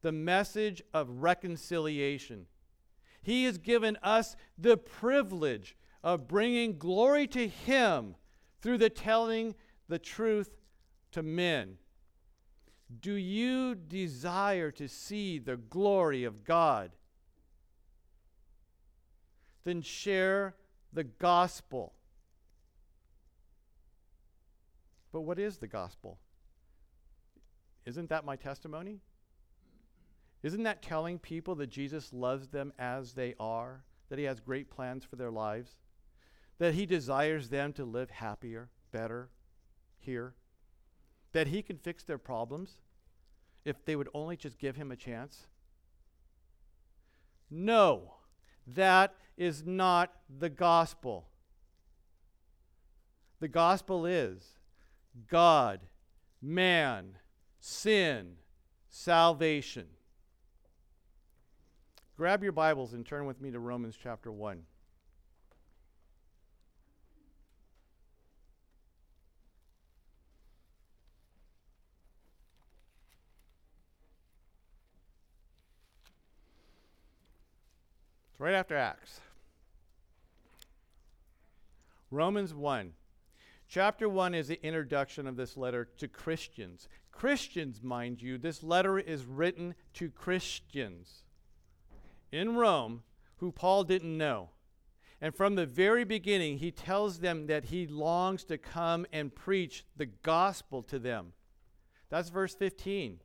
[0.03, 2.47] the message of reconciliation.
[3.23, 8.17] He has given us the privilege of bringing glory to Him
[8.61, 9.55] through the telling
[9.89, 10.57] the truth
[11.13, 11.79] to men.
[13.01, 16.93] Do you desire to see the glory of God?
[19.65, 20.55] Then share
[20.95, 21.93] the gospel.
[25.13, 26.19] But what is the gospel?
[27.85, 29.01] Isn't that my testimony?
[30.43, 34.71] Isn't that telling people that Jesus loves them as they are, that he has great
[34.71, 35.73] plans for their lives,
[36.59, 39.31] that he desires them to live happier, better
[39.99, 40.35] here,
[41.33, 42.81] that he can fix their problems
[43.65, 45.47] if they would only just give him a chance?
[47.51, 48.15] No.
[48.67, 51.27] That is not the gospel.
[53.41, 54.59] The gospel is
[55.29, 55.81] God,
[56.41, 57.19] man,
[57.61, 58.37] sin,
[58.89, 59.87] salvation.
[62.17, 64.63] Grab your Bibles and turn with me to Romans chapter 1.
[78.35, 79.21] It's right after Acts.
[82.11, 82.93] Romans 1.
[83.69, 86.89] Chapter 1 is the introduction of this letter to Christians.
[87.13, 91.23] Christians, mind you, this letter is written to Christians
[92.33, 93.05] in Rome
[93.37, 94.49] who Paul didn't know.
[95.21, 99.85] And from the very beginning, he tells them that he longs to come and preach
[99.97, 101.35] the gospel to them.
[102.11, 103.21] That's verse 15.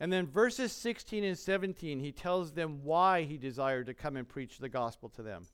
[0.00, 4.26] And then verses 16 and 17, he tells them why he desired to come and
[4.26, 5.46] preach the gospel to them.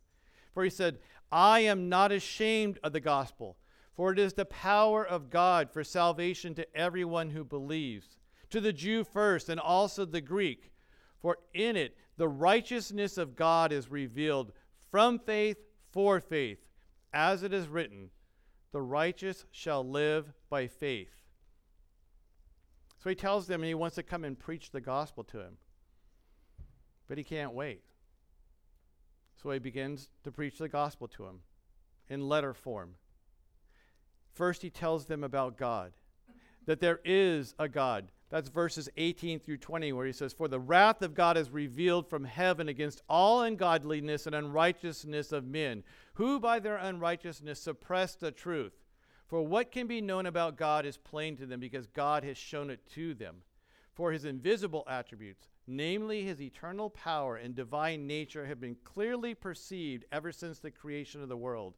[0.55, 0.99] For he said,
[1.33, 3.57] I am not ashamed of the gospel,
[3.97, 8.19] for it is the power of God for salvation to everyone who believes,
[8.51, 10.71] to the Jew first, and also the Greek.
[11.21, 14.53] For in it the righteousness of God is revealed
[14.91, 15.59] from faith
[15.91, 16.61] for faith,
[17.13, 18.11] as it is written,
[18.71, 21.26] the righteous shall live by faith.
[23.07, 25.59] So he tells them he wants to come and preach the gospel to him.
[27.07, 27.83] But he can't wait.
[29.41, 31.39] So he begins to preach the gospel to him
[32.09, 32.97] in letter form.
[34.33, 35.93] First, he tells them about God,
[36.65, 38.09] that there is a God.
[38.29, 42.11] That's verses 18 through 20, where he says, For the wrath of God is revealed
[42.11, 45.85] from heaven against all ungodliness and unrighteousness of men,
[46.15, 48.73] who by their unrighteousness suppress the truth.
[49.27, 52.71] For what can be known about God is plain to them, because God has shown
[52.71, 53.43] it to them.
[53.93, 60.05] For his invisible attributes, namely his eternal power and divine nature, have been clearly perceived
[60.13, 61.75] ever since the creation of the world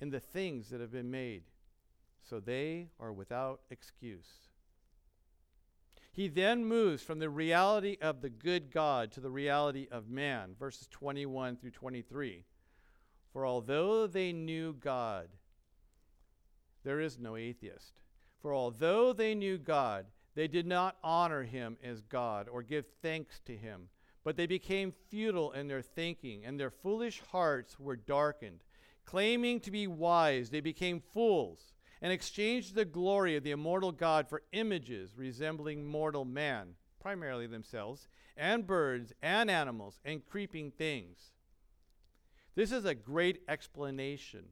[0.00, 1.44] in the things that have been made.
[2.22, 4.28] So they are without excuse.
[6.12, 10.54] He then moves from the reality of the good God to the reality of man,
[10.58, 12.44] verses 21 through 23.
[13.32, 15.28] For although they knew God,
[16.86, 18.00] there is no atheist.
[18.40, 20.06] For although they knew God,
[20.36, 23.88] they did not honor him as God or give thanks to him,
[24.22, 28.60] but they became futile in their thinking, and their foolish hearts were darkened.
[29.04, 34.28] Claiming to be wise, they became fools and exchanged the glory of the immortal God
[34.28, 38.06] for images resembling mortal man, primarily themselves,
[38.36, 41.32] and birds and animals and creeping things.
[42.54, 44.44] This is a great explanation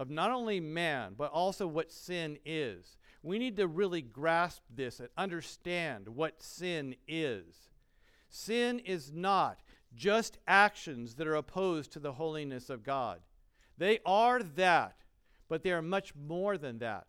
[0.00, 2.96] of not only man, but also what sin is.
[3.22, 7.68] We need to really grasp this and understand what sin is.
[8.30, 9.60] Sin is not
[9.94, 13.20] just actions that are opposed to the holiness of God.
[13.76, 14.96] They are that,
[15.50, 17.06] but they are much more than that.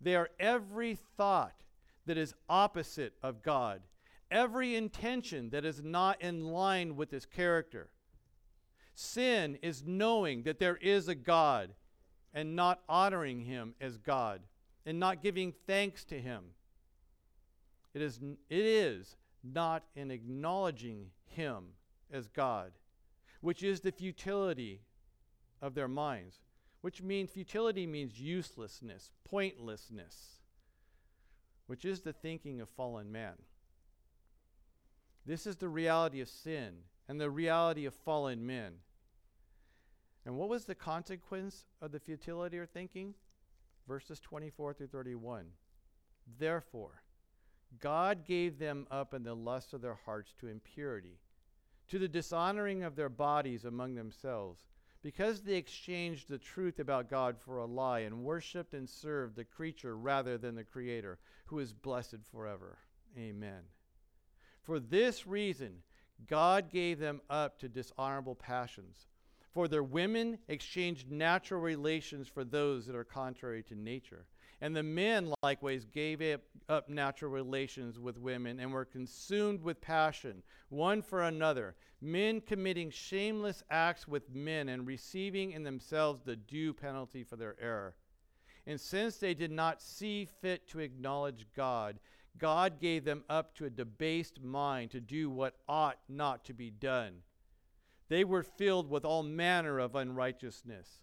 [0.00, 1.64] They are every thought
[2.06, 3.82] that is opposite of God,
[4.30, 7.90] every intention that is not in line with his character.
[8.94, 11.74] Sin is knowing that there is a God
[12.32, 14.42] and not honoring him as God
[14.86, 16.44] and not giving thanks to him.
[17.92, 18.18] It is,
[18.48, 21.64] it is not in acknowledging him
[22.12, 22.72] as God,
[23.40, 24.82] which is the futility
[25.60, 26.40] of their minds
[26.80, 30.40] which means futility means uselessness, pointlessness,
[31.66, 33.34] which is the thinking of fallen man.
[35.26, 36.78] This is the reality of sin
[37.08, 38.74] and the reality of fallen men.
[40.26, 43.14] And what was the consequence of the futility of thinking?
[43.88, 45.46] Verses 24 through 31.
[46.38, 47.02] Therefore,
[47.80, 51.18] God gave them up in the lust of their hearts to impurity,
[51.88, 54.66] to the dishonoring of their bodies among themselves
[55.02, 59.44] because they exchanged the truth about God for a lie and worshiped and served the
[59.44, 62.78] creature rather than the Creator, who is blessed forever.
[63.18, 63.62] Amen.
[64.62, 65.82] For this reason,
[66.28, 69.06] God gave them up to dishonorable passions.
[69.52, 74.26] For their women exchanged natural relations for those that are contrary to nature.
[74.60, 76.22] And the men likewise gave
[76.68, 82.90] up natural relations with women and were consumed with passion, one for another, men committing
[82.90, 87.94] shameless acts with men and receiving in themselves the due penalty for their error.
[88.66, 91.98] And since they did not see fit to acknowledge God,
[92.38, 96.70] God gave them up to a debased mind to do what ought not to be
[96.70, 97.22] done.
[98.10, 100.98] They were filled with all manner of unrighteousness,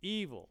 [0.00, 0.48] evil,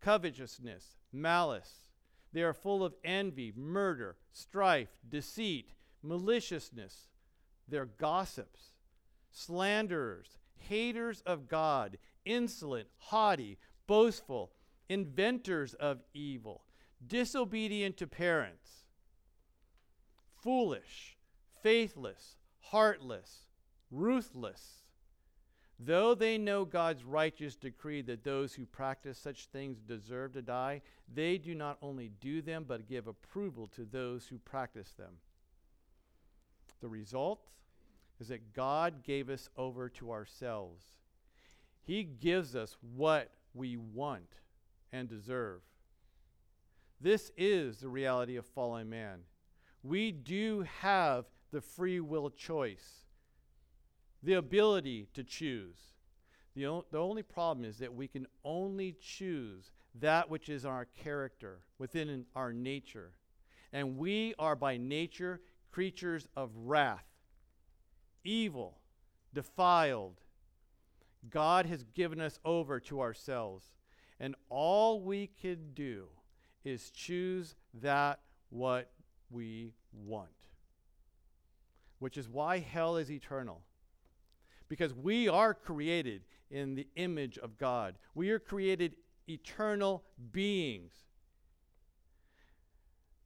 [0.00, 1.88] covetousness malice.
[2.32, 7.08] They are full of envy, murder, strife, deceit, maliciousness.
[7.66, 8.70] They're gossips,
[9.32, 13.58] slanderers, haters of God, insolent, haughty,
[13.88, 14.52] boastful,
[14.88, 16.62] inventors of evil,
[17.04, 18.84] disobedient to parents,
[20.40, 21.16] foolish,
[21.64, 23.46] faithless, heartless,
[23.90, 24.85] ruthless
[25.78, 30.80] Though they know God's righteous decree that those who practice such things deserve to die,
[31.12, 35.18] they do not only do them, but give approval to those who practice them.
[36.80, 37.48] The result
[38.18, 40.84] is that God gave us over to ourselves.
[41.82, 44.36] He gives us what we want.
[44.92, 45.60] and deserve.
[47.00, 49.20] This is the reality of fallen man.
[49.82, 53.05] We do have the free will choice,
[54.26, 55.76] the ability to choose.
[56.56, 59.70] The, o- the only problem is that we can only choose
[60.00, 63.12] that which is our character, within our nature.
[63.72, 67.06] And we are by nature creatures of wrath,
[68.24, 68.78] evil,
[69.32, 70.16] defiled.
[71.30, 73.66] God has given us over to ourselves.
[74.18, 76.06] And all we can do
[76.64, 78.18] is choose that
[78.50, 78.90] what
[79.30, 80.30] we want.
[82.00, 83.62] Which is why hell is eternal.
[84.68, 87.96] Because we are created in the image of God.
[88.14, 88.96] We are created
[89.28, 90.92] eternal beings.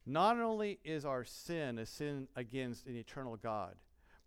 [0.05, 3.75] Not only is our sin a sin against an eternal God,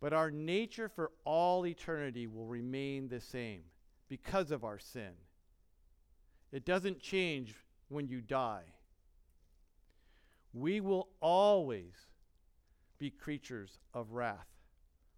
[0.01, 3.63] but our nature for all eternity will remain the same
[4.09, 5.13] because of our sin.
[6.53, 7.55] It doesn't change
[7.89, 8.65] when you die.
[10.53, 11.95] We will always
[12.99, 14.47] be creatures of wrath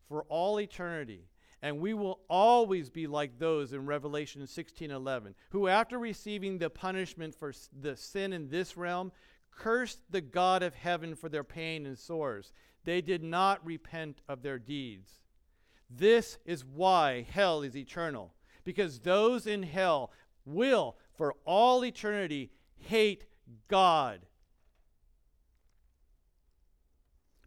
[0.08, 1.28] for all eternity.
[1.66, 7.34] And we will always be like those in Revelation 16:11, who after receiving the punishment
[7.34, 9.10] for the sin in this realm,
[9.50, 12.52] cursed the God of heaven for their pain and sores.
[12.84, 15.22] They did not repent of their deeds.
[15.90, 20.12] This is why hell is eternal, because those in hell
[20.44, 23.24] will, for all eternity, hate
[23.66, 24.24] God.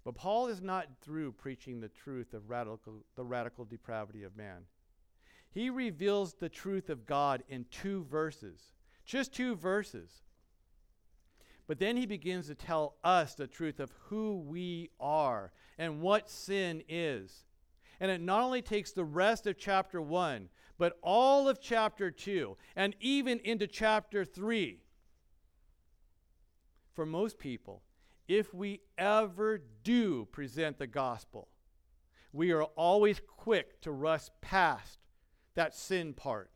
[0.03, 4.63] But Paul is not through preaching the truth of radical, the radical depravity of man.
[5.51, 8.73] He reveals the truth of God in two verses,
[9.05, 10.21] just two verses.
[11.67, 16.29] But then he begins to tell us the truth of who we are and what
[16.29, 17.45] sin is.
[17.99, 22.55] And it not only takes the rest of chapter 1, but all of chapter 2,
[22.75, 24.79] and even into chapter 3.
[26.93, 27.83] For most people,
[28.29, 31.49] if we ever do present the gospel,
[32.31, 34.99] we are always quick to rush past
[35.55, 36.51] that sin part,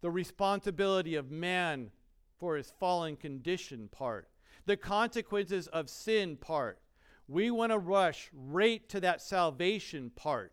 [0.00, 1.90] the responsibility of man
[2.38, 4.28] for his fallen condition part,
[4.64, 6.78] the consequences of sin part.
[7.26, 10.52] We want to rush right to that salvation part.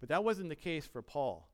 [0.00, 1.48] But that wasn't the case for Paul.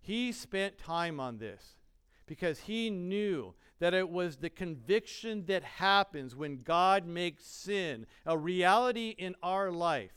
[0.00, 1.76] He spent time on this
[2.24, 8.36] because he knew that it was the conviction that happens when God makes sin a
[8.36, 10.12] reality in our life.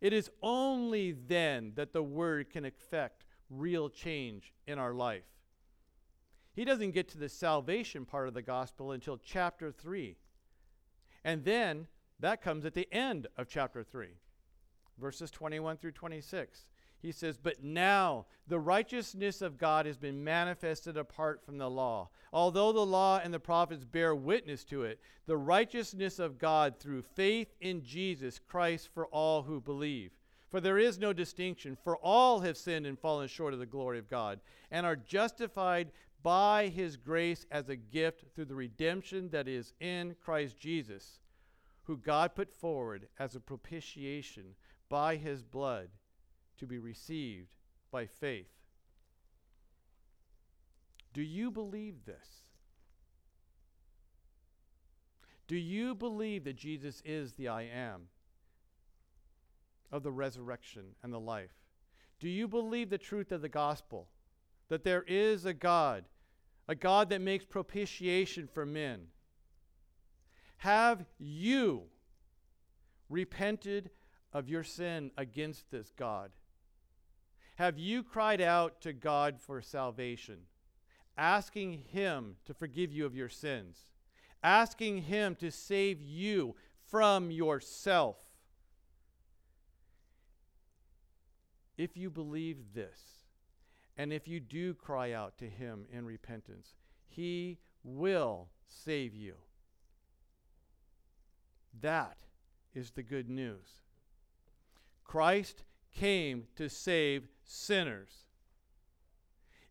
[0.00, 5.24] It is only then that the word can affect real change in our life.
[6.54, 10.16] He doesn't get to the salvation part of the gospel until chapter 3.
[11.24, 11.86] And then
[12.18, 14.08] that comes at the end of chapter 3,
[14.98, 16.66] verses 21 through 26.
[17.02, 22.10] He says, But now the righteousness of God has been manifested apart from the law.
[22.32, 27.02] Although the law and the prophets bear witness to it, the righteousness of God through
[27.02, 30.12] faith in Jesus Christ for all who believe.
[30.50, 33.98] For there is no distinction, for all have sinned and fallen short of the glory
[33.98, 34.40] of God,
[34.70, 35.92] and are justified
[36.22, 41.20] by his grace as a gift through the redemption that is in Christ Jesus,
[41.84, 44.54] who God put forward as a propitiation
[44.88, 45.88] by his blood
[46.60, 47.48] to be received
[47.90, 48.48] by faith.
[51.12, 52.44] Do you believe this?
[55.48, 58.02] Do you believe that Jesus is the I am
[59.90, 61.50] of the resurrection and the life?
[62.20, 64.06] Do you believe the truth of the gospel?
[64.70, 66.04] that there is a God,
[66.66, 69.08] a God that makes propitiation for men.
[70.58, 71.82] Have you
[73.10, 73.90] repented
[74.32, 76.30] of your sin against this God?
[77.60, 80.38] Have you cried out to God for salvation,
[81.18, 83.90] asking Him to forgive you of your sins,
[84.42, 86.56] asking Him to save you
[86.86, 88.16] from yourself?
[91.76, 93.26] If you believe this,
[93.98, 96.76] and if you do cry out to him in repentance,
[97.08, 99.34] he will save you.
[101.82, 102.16] That
[102.74, 103.82] is the good news.
[105.04, 108.24] Christ came to save sinners.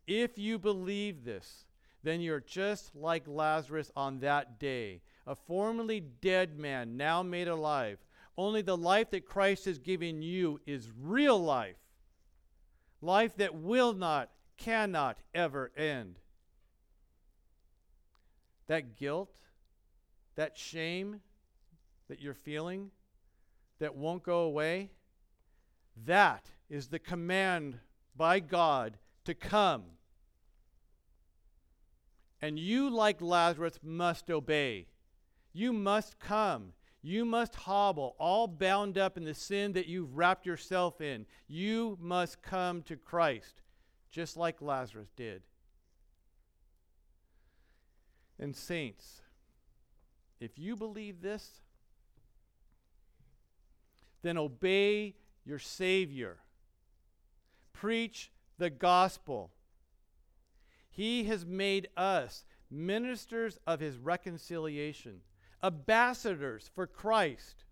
[0.08, 1.66] If you believe this,
[2.04, 8.00] then you're just like Lazarus on that day, a formerly dead man now made alive.
[8.38, 11.76] Only the life that Christ has given you is real life
[13.02, 16.20] life that will not, cannot ever end.
[18.68, 19.34] That guilt,
[20.36, 21.22] that shame
[22.08, 22.92] that you're feeling
[23.80, 24.92] that won't go away,
[26.06, 27.80] that is the command
[28.16, 29.84] by God to come.
[32.42, 34.88] And you, like Lazarus, must obey.
[35.52, 36.74] You must come.
[37.02, 41.26] You must hobble, all bound up in the sin that you've wrapped yourself in.
[41.48, 43.62] You must come to Christ,
[44.12, 45.44] just like Lazarus did.
[48.38, 49.22] And, saints,
[50.42, 51.62] if you believe this,
[54.22, 55.16] then obey
[55.46, 56.38] your Savior.
[57.74, 59.52] Preach the gospel.
[60.90, 65.22] He has made us ministers of his reconciliation,
[65.64, 67.64] ambassadors for Christ.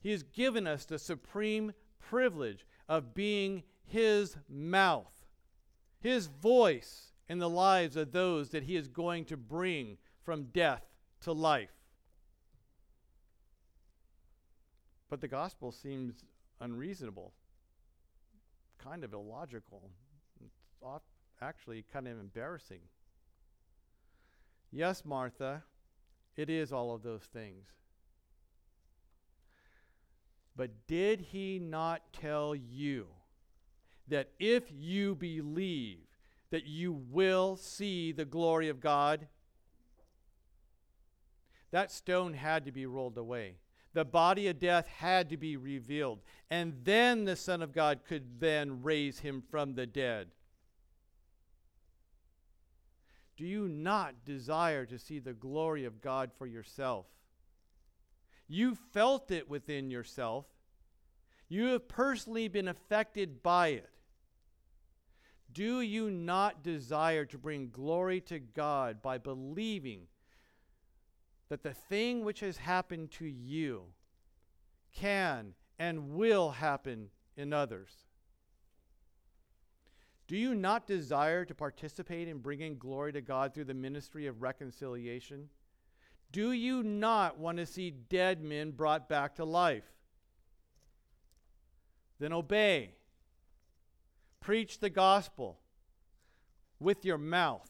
[0.00, 5.12] He has given us the supreme privilege of being his mouth,
[6.00, 10.84] his voice in the lives of those that he is going to bring from death
[11.20, 11.79] to life.
[15.10, 16.24] But the gospel seems
[16.60, 17.32] unreasonable,
[18.78, 19.90] kind of illogical,
[20.40, 21.04] it's
[21.42, 22.80] actually kind of embarrassing.
[24.70, 25.64] Yes, Martha,
[26.36, 27.66] it is all of those things.
[30.54, 33.06] But did he not tell you
[34.06, 35.98] that if you believe
[36.50, 39.26] that you will see the glory of God?
[41.70, 43.56] That stone had to be rolled away.
[43.92, 46.20] The body of death had to be revealed.
[46.50, 50.28] And then the Son of God could then raise him from the dead.
[53.36, 57.06] Do you not desire to see the glory of God for yourself?
[58.46, 60.44] You felt it within yourself.
[61.48, 63.88] You have personally been affected by it.
[65.52, 70.02] Do you not desire to bring glory to God by believing
[71.50, 73.82] that the thing which has happened to you
[74.94, 77.90] can and will happen in others?
[80.26, 84.42] Do you not desire to participate in bringing glory to God through the ministry of
[84.42, 85.48] reconciliation?
[86.30, 89.90] Do you not want to see dead men brought back to life?
[92.20, 92.94] Then obey.
[94.38, 95.58] Preach the gospel
[96.78, 97.68] with your mouth,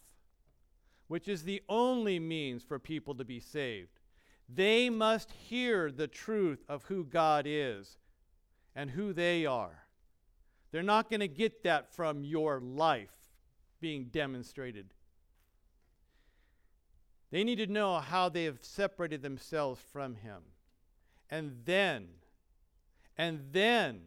[1.10, 3.98] which is the only means for people to be saved.
[4.48, 7.98] They must hear the truth of who God is
[8.76, 9.86] and who they are.
[10.70, 13.32] They're not going to get that from your life
[13.80, 14.94] being demonstrated.
[17.32, 20.42] They need to know how they have separated themselves from Him.
[21.28, 22.06] And then,
[23.18, 24.02] and then,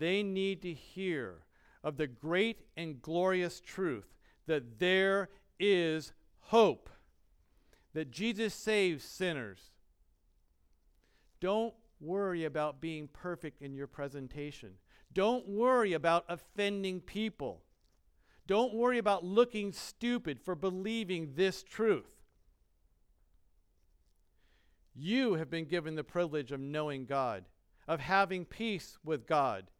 [0.00, 1.44] they need to hear
[1.84, 4.08] of the great and glorious truth
[4.48, 5.28] that there
[5.58, 6.90] is hope,
[7.94, 9.70] that Jesus saves sinners.
[11.40, 14.72] Don't worry about being perfect in your presentation.
[15.12, 17.62] Don't worry about offending people.
[18.46, 22.22] Don't worry about looking stupid for believing this truth.
[24.94, 27.44] You have been given the privilege of knowing God,
[27.88, 29.70] of having peace with God,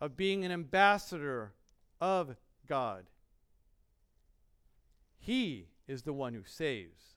[0.00, 1.54] of being an ambassador
[2.00, 2.36] of
[2.66, 3.06] God.
[5.24, 7.14] He is the one who saves.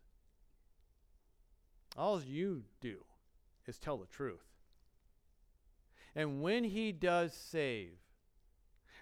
[1.98, 3.00] All you do
[3.66, 4.46] is tell the truth.
[6.16, 7.98] And when he does save,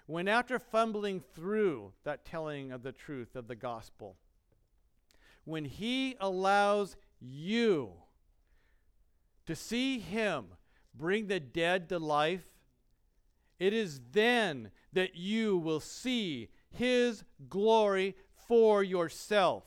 [0.06, 4.16] when after fumbling through that telling of the truth of the gospel,
[5.44, 7.92] when he allows you
[9.46, 10.46] to see him
[10.92, 12.44] bring the dead to life,
[13.60, 18.16] it is then that you will see his glory
[18.46, 19.64] for yourself.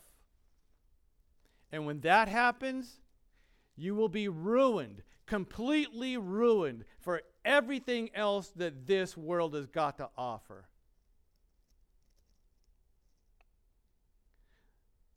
[1.71, 2.99] And when that happens,
[3.75, 10.09] you will be ruined, completely ruined for everything else that this world has got to
[10.17, 10.67] offer.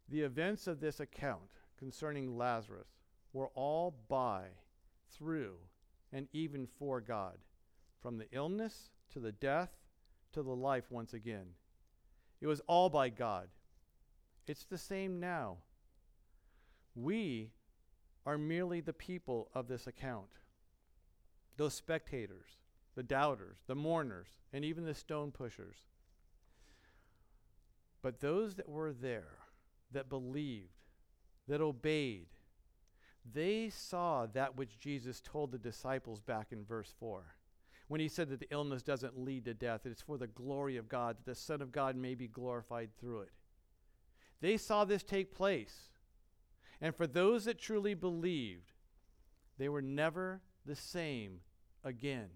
[0.09, 2.89] The events of this account concerning Lazarus
[3.33, 4.45] were all by,
[5.11, 5.57] through,
[6.13, 7.39] and even for God,
[8.03, 9.71] from the illness to the death
[10.33, 11.47] to the life once again.
[12.43, 13.47] It was all by God.
[14.49, 15.59] It's the same now.
[16.97, 17.53] We
[18.27, 20.27] are merely the people of this account
[21.57, 22.47] those spectators,
[22.97, 25.77] the doubters, the mourners, and even the stone pushers.
[28.01, 29.39] But those that were there,
[29.93, 30.87] that believed,
[31.47, 32.27] that obeyed,
[33.31, 37.23] they saw that which Jesus told the disciples back in verse 4.
[37.93, 40.89] When he said that the illness doesn't lead to death, it's for the glory of
[40.89, 43.33] God, that the Son of God may be glorified through it.
[44.41, 45.91] They saw this take place.
[46.81, 48.73] And for those that truly believed,
[49.59, 51.41] they were never the same
[51.85, 52.31] again.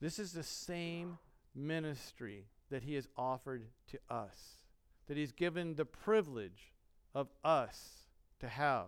[0.00, 1.18] This is the same
[1.56, 4.60] ministry that He has offered to us,
[5.08, 6.72] that He's given the privilege
[7.16, 8.06] of us
[8.38, 8.86] to have.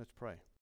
[0.00, 0.49] Let's pray.